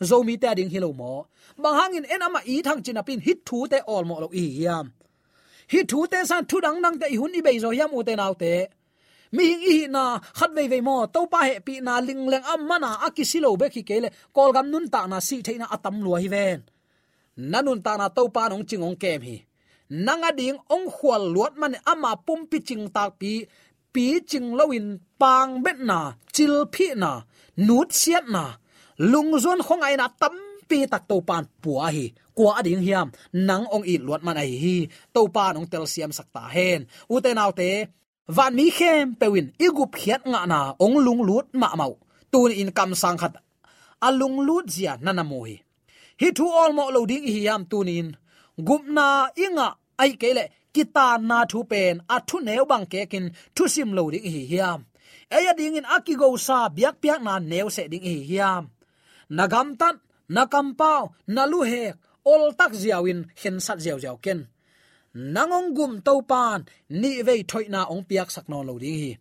zomi 0.10 0.36
te 0.42 0.50
ding 0.58 0.72
hilo 0.74 0.89
mo. 1.00 1.13
Bang 1.62 1.76
hangin 1.80 2.06
enama 2.13 2.39
i 2.54 2.62
thang 2.66 2.82
chinapin 2.86 3.20
hit 3.26 3.39
thu 3.48 3.58
te 3.72 3.78
all 3.94 4.04
mo 4.10 4.16
lo 4.24 4.28
i 4.44 4.46
yam 4.63 4.88
hi 5.72 5.80
thu 5.89 6.00
te 6.12 6.20
san 6.30 6.46
thu 6.50 6.58
dang 6.66 6.82
dang 6.84 6.98
te 7.02 7.08
hun 7.20 7.38
i 7.38 7.42
be 7.46 7.52
zo 7.63 7.70
yam 7.80 7.92
u 7.98 8.04
te 8.08 8.13
nau 8.22 8.34
te. 8.44 8.54
Mi 9.36 9.44
hing 9.50 9.63
i 9.74 9.76
na 9.96 10.04
khat 10.38 10.52
vei 10.58 10.68
vei 10.72 10.82
mo, 10.88 10.96
to 11.13 11.22
pa 11.34 11.39
he 11.48 11.56
pi 11.68 11.74
na 11.88 11.94
ling 12.08 12.24
leng 12.32 12.46
am 12.54 12.62
mana 12.70 12.89
akisilo 13.08 13.50
be 13.62 13.68
ki 13.76 13.82
kele 13.89 14.10
kol 14.36 14.52
gam 14.56 14.68
nun 14.74 14.86
ta 14.94 15.02
na 15.12 15.18
si 15.28 15.38
theina 15.46 15.66
atam 15.76 15.96
lua 16.06 16.18
hi 16.24 16.30
ven. 16.36 16.60
Nanun 17.52 17.80
ta 17.86 17.94
na 18.00 18.08
to 18.18 18.24
pa 18.36 18.44
nong 18.50 18.66
ching 18.70 18.84
ong 18.88 18.98
kem 19.04 19.22
hi. 19.28 19.38
Nanga 20.06 20.32
ding 20.39 20.60
ong 20.76 20.88
khwal 20.96 21.24
luat 21.34 21.54
man 21.62 21.74
ama 21.92 22.12
pum 22.26 22.42
pi 22.52 22.58
ching 22.68 22.86
tak 22.96 23.10
pi 23.20 23.32
pi 23.94 24.06
ching 24.30 24.48
in 24.78 24.88
pang 25.22 25.52
bet 25.63 25.80
na, 25.89 26.00
chil 26.36 26.56
phi 26.74 26.86
na, 27.04 27.12
nut 27.68 27.89
siat 28.00 28.26
na 28.36 28.44
lung 28.97 29.32
zon 29.43 29.60
khong 29.67 29.84
ai 29.88 29.95
na 29.97 30.08
tam 30.21 30.36
pi 30.69 30.77
tak 30.91 31.03
to 31.10 31.15
pan 31.27 31.43
puwa 31.62 31.88
hi 31.95 32.06
kwa 32.38 32.51
ading 32.60 32.84
hiam 32.86 33.08
nang 33.47 33.65
ong 33.75 33.86
i 33.93 33.95
luat 34.06 34.21
man 34.25 34.38
ai 34.43 34.51
hi 34.63 34.75
to 35.13 35.21
pan 35.36 35.58
ong 35.60 35.67
tel 35.71 35.86
siam 35.93 36.12
sakta 36.17 36.43
hen 36.56 36.82
u 37.13 37.15
te 37.23 37.29
nau 37.34 37.51
te 37.60 37.69
van 38.36 38.53
mi 38.58 38.65
khem 38.77 39.06
pewin 39.19 39.47
igup 39.65 39.91
khiat 39.99 40.21
nga 40.32 40.41
na 40.51 40.60
ong 40.86 40.97
lung 41.06 41.21
lut 41.27 41.47
ma 41.62 41.69
mau 41.79 41.93
tun 42.32 42.51
in 42.62 42.71
kam 42.77 42.91
sang 43.01 43.17
khat 43.21 43.34
alung 44.08 44.38
lut 44.47 44.65
zia 44.75 44.93
nana 45.06 45.23
mo 45.32 45.39
hi 45.47 45.56
hi 46.21 46.27
thu 46.38 46.45
all 46.62 46.71
mo 46.77 46.84
lo 46.95 47.01
ding 47.12 47.25
hi 47.34 47.39
yam 47.47 47.62
tunin 47.71 48.08
gupna 48.67 49.08
inga 49.45 49.67
ai 50.03 50.12
kele 50.21 50.45
kita 50.75 51.08
na 51.29 51.38
thu 51.51 51.60
pen 51.71 51.95
a 52.15 52.17
thu 52.27 52.36
neu 52.47 52.63
bang 52.71 52.86
ke 52.91 53.01
kin 53.12 53.25
thu 53.56 53.63
sim 53.73 53.89
lo 53.97 54.03
ding 54.13 54.27
hi 54.34 54.41
hiam 54.51 54.79
eya 55.38 55.51
ding 55.60 55.77
in 55.79 55.88
akigo 55.95 56.27
sa, 56.45 56.58
biak 56.75 56.95
piak 57.01 57.19
na 57.25 57.34
neu 57.51 57.67
se 57.75 57.84
ding 57.91 58.06
hi 58.10 58.15
hiam 58.29 58.63
nagam 59.30 59.78
tan 59.78 59.96
nakam 60.30 60.76
pau, 60.80 61.14
nalu 61.28 61.62
hek, 61.64 61.96
ol 62.26 62.54
tak 62.60 62.72
ziawin, 62.74 63.28
hen 63.42 63.60
sat 63.60 63.80
ziaw 63.84 64.00
ziaw 64.00 64.18
ken. 64.24 64.48
Nangong 65.14 65.78
gum 65.78 66.02
to 66.02 66.22
pan 66.26 66.66
ni 66.90 67.22
vei 67.22 67.44
thoina 67.46 67.86
ong 67.94 68.04
piak 68.10 68.30
sakno 68.34 68.66
lo 68.66 68.80
ding 68.82 68.98
hi. 68.98 69.12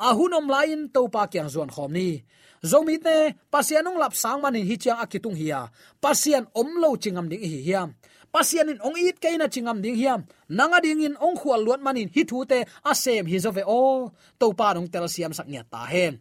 A 0.00 0.08
hunom 0.16 0.48
lain 0.48 0.88
topa 0.94 1.28
kyang 1.28 1.50
zon 1.52 1.68
khom 1.68 1.92
ni. 1.92 2.24
Zomi 2.64 2.96
te 2.96 3.36
pasianong 3.52 3.98
lap 4.00 4.14
sang 4.16 4.40
manin 4.40 4.64
hi 4.64 4.76
chiang 4.80 5.02
akitung 5.04 5.36
hiya 5.36 5.68
pasian 6.00 6.44
om 6.54 6.70
lo 6.82 6.96
chingam 6.96 7.28
ding 7.28 7.44
hi 7.44 7.60
hiam 7.66 7.88
pasian 8.32 8.72
in 8.72 8.80
ong 8.80 8.96
it 8.96 9.20
kaina 9.20 9.46
chingam 9.52 9.82
ding 9.84 9.96
hiam. 9.96 10.24
Nanga 10.48 10.80
ding 10.80 11.02
in 11.02 11.16
ong 11.20 11.36
khwal 11.36 11.60
luat 11.66 11.80
manin 11.84 12.10
hi 12.14 12.22
thu 12.24 12.44
te 12.44 12.64
asem 12.84 13.28
hi 13.30 13.36
zove 13.44 13.62
o. 13.66 14.10
To 14.40 14.52
pa 14.58 14.74
dong 14.74 14.88
tel 14.92 15.08
siam 15.08 15.32
sak 15.32 15.48
nya 15.52 15.62
ta 15.72 15.84
hen. 15.92 16.18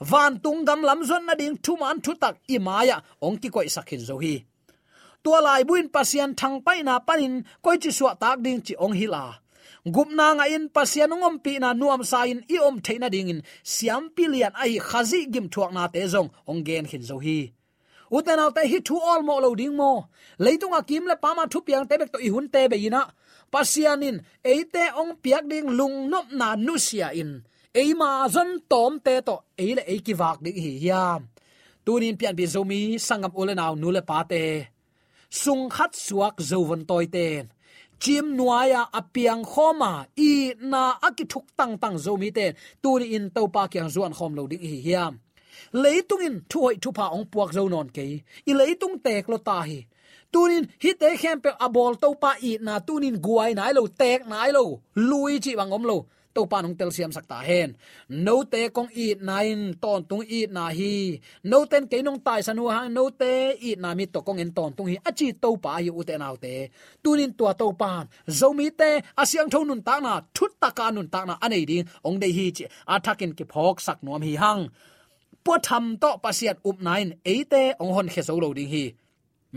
Van 0.00 0.40
tung 0.40 0.64
gam 0.64 0.80
lam 0.82 1.04
zon 1.04 1.26
na 1.26 1.34
ding 1.34 1.56
thu 1.64 1.76
man 1.76 2.00
thu 2.04 2.12
tak 2.22 2.34
imaya 2.48 2.96
ong 3.20 3.36
ki 3.42 3.48
koi 3.54 3.68
sakhin 3.68 4.02
zo 4.08 4.16
hi. 4.24 4.34
Tua 5.22 5.38
lai 5.44 5.62
buin 5.68 5.88
pasian 5.92 6.32
thang 6.40 6.64
pai 6.64 6.80
na 6.82 6.98
panin, 6.98 7.44
koi 7.64 7.76
chi 7.82 7.90
suwa 7.92 8.12
tak 8.22 8.40
ding 8.44 8.60
chi 8.66 8.74
ong 8.84 8.96
hila 8.96 9.24
gupna 9.86 10.36
nga 10.36 10.46
in 10.48 10.68
pasian 10.68 11.12
ngom 11.16 11.40
pi 11.40 11.56
na 11.58 11.72
nuam 11.72 12.04
sa 12.04 12.28
in 12.28 12.44
i 12.48 12.56
om 12.60 12.80
theina 12.84 13.08
ding 13.08 13.28
in. 13.32 13.40
Siam 13.64 14.10
pilian 14.14 14.52
ai 14.54 14.78
khazi 14.78 15.26
gim 15.32 15.48
thuak 15.48 15.72
na 15.72 15.88
te 15.88 16.04
zong. 16.04 16.28
Ong 16.50 16.64
gen 16.64 16.86
khin 16.90 17.02
zo 17.02 17.16
hi 17.18 17.52
uten 18.16 18.38
al 18.44 18.52
hi 18.72 18.78
thu 18.86 18.96
all 19.10 19.22
mo 19.28 19.34
lo 19.44 19.54
ding 19.60 19.76
mo. 19.80 19.92
Leitung 20.44 20.74
a 20.78 20.82
kim 20.88 21.04
le 21.10 21.16
pama 21.24 21.44
thu 21.52 21.58
piang 21.66 21.86
te 21.88 21.94
bek 22.00 22.10
to 22.12 22.18
i 22.26 22.28
hun 22.34 22.46
te 22.54 22.68
be 22.70 22.76
ina. 22.86 23.02
Pasianin 23.52 24.16
eite 24.52 24.84
ong 25.00 25.12
piak 25.22 25.44
ding 25.50 25.68
lung 25.78 25.96
nop 26.12 26.26
na 26.38 26.48
nu 26.66 26.74
sia 26.86 27.08
in. 27.22 27.30
Eima 27.80 28.10
zon 28.34 28.50
tom 28.70 28.92
te 29.06 29.14
to 29.26 29.34
eile 29.64 29.82
ekiwak 29.94 30.38
ding 30.44 30.58
hi 30.64 30.72
hiam. 30.82 31.20
Tunin 31.84 32.16
pian 32.20 32.36
bi 32.38 32.44
zomi 32.54 32.80
sangam 33.06 33.32
ulenaw 33.40 33.72
nule 33.82 34.02
pa 34.10 34.18
te. 34.30 34.44
Sung 35.42 35.64
khat 35.74 35.92
suak 36.06 36.36
zovon 36.50 36.82
toy 36.90 37.06
ten 37.14 37.44
chim 38.00 38.36
nuaya 38.36 38.88
apiang 38.92 39.44
khoma, 39.44 40.06
i 40.16 40.56
na 40.56 40.96
akithuk 41.06 41.46
tang 41.56 41.76
tang 41.76 41.96
zomi 42.00 42.32
ten 42.34 42.56
tuni 42.82 43.12
in 43.16 43.30
to 43.30 43.46
pa 43.54 43.68
kyang 43.68 43.90
zuan 43.94 44.12
khom 44.16 44.32
lo 44.34 44.46
ding 44.50 44.64
hi 44.64 44.80
hiam 44.86 45.20
leitung 45.82 46.22
in 46.28 46.36
thu 46.50 46.58
hoi 46.64 46.76
thu 46.82 46.90
pa 46.98 47.06
ong 47.16 47.26
puak 47.32 47.50
zo 47.56 47.62
non 47.68 47.88
ke 47.96 48.04
i 48.50 48.52
leitung 48.60 48.96
tek 49.04 49.28
lo 49.32 49.38
ta 49.48 49.58
hi. 49.68 49.80
Tunin 50.32 50.64
hi 50.82 50.90
te 51.00 51.08
khem 51.20 51.38
pe 51.44 51.50
abol 51.66 51.94
to 52.02 52.08
pa 52.22 52.30
i 52.48 52.52
na 52.66 52.74
tunin 52.86 53.16
guai 53.26 53.50
nai 53.58 53.72
lo, 53.78 53.82
tek 54.00 54.20
nai 54.32 54.50
lo. 54.56 54.64
Lui 55.08 55.32
chi 55.44 55.52
bang 55.58 55.72
om 55.76 55.84
lo. 55.90 55.98
To 56.34 56.46
pa 56.46 56.62
nong 56.62 56.76
tel 56.78 56.90
siam 56.96 57.12
sakta 57.16 57.38
hen. 57.48 57.74
No 58.26 58.36
te 58.52 58.60
kong 58.76 58.90
i 58.94 59.06
nain 59.28 59.60
ton 59.82 60.00
tung 60.08 60.24
i 60.38 60.40
na 60.56 60.64
hi. 60.78 61.18
No 61.50 61.58
ten 61.70 61.84
ke 61.90 61.98
nong 62.06 62.20
tai 62.26 62.40
sanu 62.46 62.64
hang 62.74 62.94
no 62.94 63.04
te 63.20 63.32
i 63.68 63.70
na 63.82 63.90
mi 63.98 64.06
to 64.06 64.20
kong 64.26 64.38
en 64.42 64.52
ton 64.56 64.70
tung 64.76 64.88
hi. 64.90 64.96
Achi 65.08 65.28
to 65.42 65.50
pa 65.64 65.72
hi 65.82 65.90
u 65.90 66.02
te 66.08 66.14
nau 66.22 66.36
te. 66.44 66.54
Tunin 67.02 67.32
tua 67.38 67.52
to 67.60 67.66
pa 67.80 67.92
zo 68.38 68.48
mi 68.58 68.70
te 68.70 68.90
asyang 69.22 69.50
thon 69.52 69.66
nun 69.68 69.82
ta 69.82 69.98
na, 70.06 70.12
thut 70.36 70.52
ta 70.62 70.70
ka 70.78 70.86
nun 70.90 71.08
ta 71.14 71.20
na 71.24 71.34
anei 71.44 71.64
ding. 71.70 71.86
Ong 72.06 72.18
dei 72.22 72.32
hi 72.38 72.46
chi 72.56 72.64
athakin 72.94 73.32
ki 73.38 73.44
phok 73.52 73.76
sak 73.86 73.98
nom 74.04 74.22
hi 74.22 74.34
hang 74.42 74.62
po 75.44 75.52
tham 75.66 75.84
to 76.02 76.10
pasiat 76.24 76.58
up 76.68 76.78
nain 76.86 77.08
eite 77.24 77.62
eh, 77.72 77.76
ong 77.82 77.92
hon 77.96 78.08
khe 78.12 78.22
so 78.28 78.34
lo 78.42 78.48
ding 78.58 78.70
hi. 78.74 78.84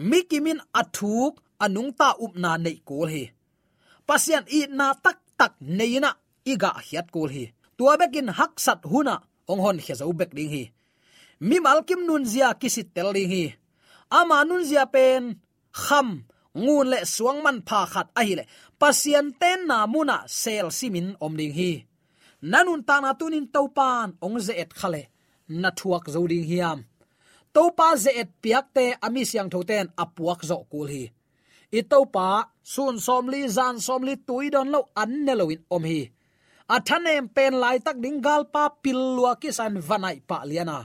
Mikimin 0.09 0.59
athuk 0.79 1.33
anung 1.63 1.91
ta 1.99 2.09
up 2.25 2.33
na 2.43 2.51
nei 2.57 2.77
kol 2.87 3.07
hi. 3.13 3.23
Pasian 4.07 4.43
i 4.57 4.59
na 4.77 4.87
tak 5.05 5.19
tak 5.39 5.53
neina 5.77 6.11
iga 6.51 6.71
hiat 6.87 7.07
kol 7.15 7.29
hi. 7.35 7.45
Tua 7.77 7.93
bekin 8.01 8.29
hak 8.37 8.53
sat 8.65 8.81
huna, 8.91 9.15
ong 9.51 9.61
hon 9.63 9.77
khe 9.85 9.93
zo 9.99 10.11
bek 10.19 10.31
ding 10.37 10.51
hi. 10.53 10.63
Mi 11.47 11.57
malkim 11.65 12.01
nun 12.07 12.23
zia 12.31 12.49
kisit 12.61 12.89
tel 12.95 13.09
ding 13.15 13.29
hi. 13.33 13.45
Ama 14.19 14.37
nun 14.47 14.63
zia 14.69 14.85
pen 14.93 15.23
kham 15.85 16.09
ngun 16.63 16.87
le 16.91 16.99
suang 17.15 17.39
man 17.45 17.57
pha 17.67 17.79
khat 17.93 18.07
a 18.19 18.21
hi 18.27 18.33
le. 18.39 18.43
Pasian 18.81 19.27
ten 19.41 19.59
na 19.69 19.77
muna 19.93 20.17
sel 20.41 20.67
simin 20.77 21.07
om 21.25 21.33
ding 21.39 21.55
hi. 21.59 21.71
Nanun 22.51 22.81
ta 22.87 22.95
na 23.03 23.11
tunin 23.19 23.47
topan 23.53 24.09
ong 24.25 24.37
ze 24.45 24.53
et 24.63 24.71
khale 24.79 25.12
na 25.47 25.69
thuak 25.71 26.05
zo 26.13 26.27
ding 26.27 26.45
hiam. 26.51 26.79
Topa 27.53 27.95
ze 27.97 28.11
et 28.21 28.31
piak 28.41 28.65
te 28.75 28.85
ami 29.05 29.25
siang 29.25 29.49
thoten 29.53 29.87
apuak 30.03 30.41
zo 30.49 30.57
kul 30.71 30.87
hi. 30.87 31.05
I 31.71 31.81
topa 31.91 32.49
sun 32.63 32.95
somli 32.99 33.41
zan 33.49 33.75
somli 33.87 34.15
tuidon 34.27 34.69
lo 34.73 34.79
an 34.95 35.25
ne 35.25 35.33
lo 35.35 35.45
in 35.49 35.61
om 35.69 35.83
hi. 35.83 36.01
Athanem 36.75 37.27
pen 37.35 37.53
lai 37.63 37.77
tak 37.85 37.97
ding 38.03 38.21
gal 38.25 38.43
pa 38.53 38.63
pilwa 38.83 39.35
kisan 39.41 39.77
vanai 39.87 40.17
pa 40.29 40.37
liana 40.49 40.77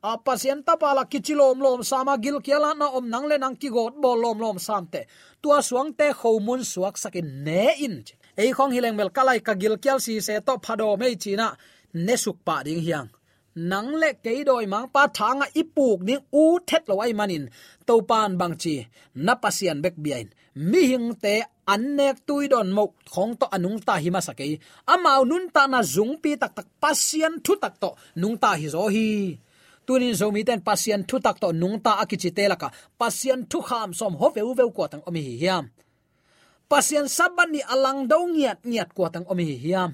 a. 0.00 0.16
Pasien 0.24 0.62
ta 0.62 0.76
pala 0.78 1.04
kichilom 1.10 1.58
lom 1.58 1.82
sama 1.82 2.14
gil 2.22 2.38
kiala 2.40 2.70
na 2.78 2.86
om 2.96 3.06
nang 3.10 3.26
le 3.26 3.36
nang 3.38 3.56
ki 3.60 3.68
got 3.68 3.94
bol 4.02 4.18
lom 4.24 4.38
lom 4.38 4.58
samte 4.58 5.10
tua 5.42 5.58
suang 5.68 5.90
te 5.98 6.06
khomun 6.14 6.62
suak 6.62 6.94
sakin 7.02 7.28
ne 7.44 7.74
in 7.84 7.96
ei 8.38 8.54
khong 8.56 8.72
hileng 8.72 8.96
mel 8.96 9.10
kalai 9.10 9.40
ka 9.42 9.54
gil 9.58 9.76
kyal 9.82 9.98
si 10.00 10.20
se 10.20 10.40
to 10.46 10.54
phado 10.64 10.96
mei 11.00 11.16
china 11.22 11.56
ne 11.94 12.14
suk 12.16 12.38
pa 12.46 12.62
ding 12.62 12.80
hiang 12.86 13.08
nang 13.54 13.94
le 14.00 14.10
ke 14.24 14.44
doi 14.48 14.66
mang 14.72 14.88
pa 14.94 15.02
thanga 15.18 15.46
ipuk 15.60 15.98
ding 16.08 16.22
à, 16.22 16.26
u 16.42 16.44
thet 16.68 16.82
lo 16.88 16.94
ai 17.04 17.12
manin 17.12 17.44
to 17.86 17.94
à, 17.98 18.06
pan 18.08 18.30
bang 18.40 18.56
chi 18.62 18.74
na 19.14 19.34
pasian 19.42 19.78
bek 19.84 19.96
biain 20.04 20.28
mi 20.70 20.80
hing 20.90 21.08
te 21.22 21.34
annek 21.74 22.16
tui 22.26 22.48
don 22.52 22.68
mok 22.76 22.90
khong 23.12 23.32
to 23.40 23.46
anung 23.56 23.78
ta 23.86 23.94
hi 24.02 24.08
ma 24.14 24.20
sakei 24.28 24.52
amau 24.92 25.20
nun 25.30 25.44
ta 25.54 25.62
na 25.72 25.80
zung 25.94 26.14
pi 26.22 26.30
tak 26.42 26.52
tak 26.56 26.68
pasian 26.82 27.34
thu 27.44 27.52
tak 27.62 27.74
to 27.82 27.90
nung 28.20 28.36
ta 28.42 28.50
hi 28.60 28.66
zo 28.74 28.82
hi. 28.94 29.08
Tunin 29.86 30.14
zomi 30.20 30.44
ten 30.48 30.60
pasian 30.68 31.00
thu 31.08 31.16
tak 31.26 31.36
to 31.42 31.48
nung 31.60 31.76
ta 31.84 31.92
akichi 32.02 32.30
te 32.36 32.44
laka 32.52 32.68
pasian 33.00 33.40
thu 33.50 33.58
kham 33.68 33.90
som 33.98 34.12
ho 34.20 34.26
veu 34.36 34.50
veu 34.58 34.70
ko 34.76 34.82
tang 34.92 35.02
omi 35.08 35.20
hi 35.28 35.34
hiam. 35.42 35.64
Pasian 36.70 37.06
saban 37.16 37.48
ni 37.54 37.60
alang 37.74 38.00
dong 38.10 38.28
ngiat 38.36 38.58
ngiat 38.70 38.88
ko 38.96 39.02
tang 39.14 39.26
omi 39.32 39.44
hi 39.50 39.56
hiam 39.64 39.90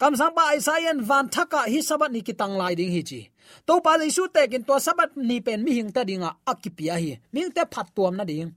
kam 0.00 0.12
sang 0.18 0.34
ba 0.36 0.44
isaiah 0.56 0.96
van 1.10 1.26
thaka 1.34 1.60
hi 1.72 1.78
sabat 1.88 2.10
ni 2.14 2.20
kitang 2.26 2.54
lai 2.60 2.74
ding 2.78 2.92
hi 2.94 3.02
chi. 3.08 3.20
To 3.66 3.74
pa 3.84 3.92
le 4.00 4.06
su 4.16 4.24
te 4.34 4.42
kin 4.52 4.64
to 4.68 4.74
sabat 4.86 5.10
ni 5.28 5.36
pen 5.46 5.60
mi 5.64 5.72
hing 5.78 5.90
ta 5.94 6.02
dinga 6.08 6.30
akipia 6.50 6.94
hi 7.02 7.12
ming 7.34 7.50
te 7.56 7.62
phat 7.72 7.86
tuam 7.94 8.14
na 8.18 8.24
ding 8.30 8.50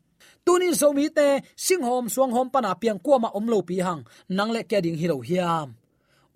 tunin 0.46 0.74
zo 0.80 0.88
mi 0.98 1.06
te 1.18 1.28
sing 1.66 1.84
hom 1.88 2.06
suang 2.14 2.32
hom 2.36 2.48
pana 2.54 2.72
piang 2.82 3.00
kwa 3.06 3.18
ma 3.24 3.30
omlo 3.38 3.60
pi 3.68 3.76
hang 3.86 4.02
nang 4.38 4.52
le 4.56 4.62
ke 4.70 4.78
ding 4.86 4.98
hi 5.02 5.08
lo 5.12 5.18
hiam 5.28 5.68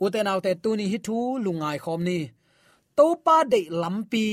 uten 0.04 0.28
autte 0.32 0.52
tuni 0.64 0.86
hi 0.92 0.98
thu 1.06 1.18
lungai 1.44 1.78
khom 1.84 2.02
ni 2.10 2.20
to 2.98 3.06
pa 3.26 3.38
de 3.52 3.62
lampi 3.82 4.26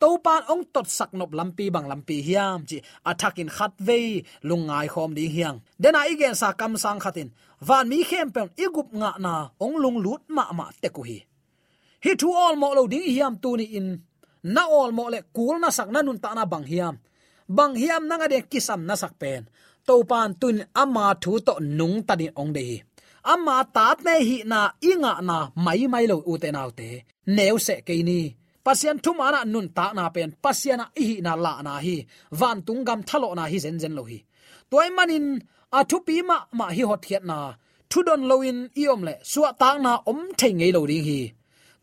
to 0.00 0.08
pan 0.24 0.42
ong 0.52 0.64
tot 0.74 0.86
sak 0.98 1.10
nop 1.18 1.30
lampi 1.38 1.66
bang 1.74 1.86
lampi 1.90 2.16
hiam 2.26 2.58
chi 2.68 2.78
attacking 3.10 3.52
khat 3.56 3.72
ve 3.86 3.98
lungai 4.48 4.86
khom 4.92 5.10
ding 5.16 5.32
hiang. 5.36 5.56
Dena 5.82 6.00
igen 6.12 6.34
sa 6.40 6.48
kam 6.60 6.72
sang 6.76 7.00
khatin. 7.04 7.28
Van 7.68 7.88
mi 7.90 7.98
khem 8.08 8.28
pen 8.34 8.48
igup 8.64 8.88
nga 9.00 9.10
na 9.24 9.32
ong 9.64 9.76
lung 9.82 9.98
lut 10.04 10.22
ma 10.36 10.44
ma 10.58 10.66
te 10.82 10.88
ku 10.96 11.02
hi. 11.08 11.18
Hi 12.04 12.12
thu 12.20 12.28
all 12.44 12.56
mo 12.60 12.68
lo 12.76 12.82
ding 12.92 13.06
hiam 13.14 13.34
tu 13.42 13.50
ni 13.56 13.66
in. 13.78 13.88
Na 14.54 14.62
all 14.78 14.90
mo 14.98 15.04
le 15.14 15.20
kul 15.36 15.56
na 15.62 15.68
sak 15.76 15.88
na 15.94 16.00
nun 16.02 16.18
ta 16.24 16.30
na 16.36 16.44
bang 16.52 16.66
hiam. 16.70 16.94
Bang 17.56 17.74
hiam 17.80 18.02
nanga 18.08 18.26
de 18.32 18.38
kisam 18.50 18.80
na 18.88 18.94
sak 19.02 19.14
pen. 19.20 19.42
To 19.86 19.94
pan 20.10 20.30
tun 20.40 20.58
ama 20.82 21.06
thu 21.22 21.32
to 21.46 21.54
nung 21.78 21.96
ta 22.06 22.14
ni 22.20 22.26
ong 22.40 22.52
de 22.56 22.62
hi. 22.70 22.78
Ama 23.32 23.56
tat 23.74 23.98
ne 24.06 24.14
hi 24.28 24.36
na 24.52 24.60
inga 24.90 25.12
na 25.28 25.36
mai 25.64 25.82
mai 25.92 26.04
lo 26.10 26.16
u 26.30 26.32
te 26.42 26.48
nau 26.56 26.70
te. 26.78 26.88
Neu 27.36 27.56
se 27.66 27.74
ke 27.86 27.94
ni 28.08 28.20
pasian 28.64 28.98
thum 29.04 29.18
ana 29.26 29.40
nun 29.52 29.68
ta 29.76 29.86
na 29.96 30.04
pen 30.14 30.30
pasiana 30.44 30.84
hi 30.98 31.08
na 31.26 31.32
la 31.44 31.52
na 31.66 31.74
hi, 31.84 31.96
van 32.40 32.58
tung 32.66 32.82
gam 32.88 33.00
thalo 33.08 33.28
na 33.38 33.44
hi 33.52 33.58
zen 33.64 33.76
zen 33.82 33.94
lo 33.98 34.02
hi. 34.10 34.18
Toy 34.70 34.88
manin, 34.96 35.26
a 35.78 35.80
thu 35.90 35.96
pi 36.06 36.14
ma 36.28 36.36
ma 36.58 36.66
hi 36.76 36.82
hot 36.90 37.02
khiat 37.06 37.24
na, 37.30 37.38
thu 37.90 37.98
don 38.08 38.22
loin 38.30 38.58
iom 38.82 39.00
le 39.08 39.14
suwa 39.30 39.50
ta 39.60 39.68
na 39.84 39.92
om 40.10 40.20
thei 40.38 40.52
ngei 40.58 40.72
lo 40.76 40.80
ding 40.90 41.06
hi 41.08 41.20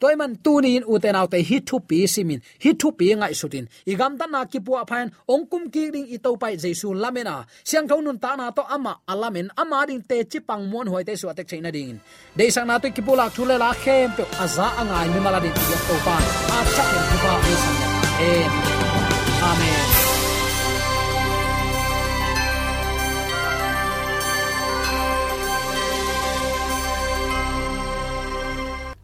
toy 0.02 0.16
man 0.22 0.32
tu 0.44 0.54
ni 0.64 0.70
in 0.78 0.84
uten 0.94 1.16
autte 1.20 1.40
hi 1.50 1.58
thu 1.70 1.78
pi 1.90 1.98
simin. 2.14 2.40
Hi 2.64 2.72
thu 2.80 2.88
pi 3.00 3.06
ngai 3.20 3.34
sutin. 3.40 3.66
Igam 3.92 4.18
ta 4.20 4.26
na 4.34 4.40
ki 4.52 4.60
pu 4.66 4.72
phain, 4.90 5.08
ong 5.34 5.46
kum 5.52 5.64
ki 5.74 5.84
ding 5.94 6.08
i 6.16 6.18
to 6.26 6.36
pai 6.42 6.54
jesu 6.64 6.88
lamena. 7.04 7.36
Siang 7.70 7.88
thon 7.90 8.04
nun 8.06 8.18
ta 8.24 8.36
na 8.40 8.46
to 8.58 8.64
ama 8.76 8.94
alamen 9.12 9.48
ama 9.62 9.86
ding 9.90 10.04
te 10.10 10.18
chi 10.32 10.40
pang 10.50 10.64
mon 10.72 10.88
hoi 10.92 11.04
te 11.08 11.14
su 11.22 11.26
atek 11.32 11.48
chaina 11.50 11.72
ding. 11.78 12.00
De 12.38 12.46
sang 12.56 12.68
na 12.68 12.76
to 12.82 12.88
ki 12.96 13.02
pu 13.06 13.14
la 13.20 13.26
thu 13.36 13.44
le 13.50 13.56
la 13.64 13.70
khem 13.84 14.10
pe 14.18 14.24
aza 14.44 14.68
angai 14.82 15.08
mi 15.14 15.20
mala 15.26 15.40
ding 15.44 15.56
ti 15.58 15.64
to 15.88 15.96
pa 16.06 16.16
a 16.58 16.60
chak 16.76 16.90
ni 17.10 17.18
pa 17.24 17.34
e 17.52 17.54
sang. 17.64 17.80
Amen 18.22 18.71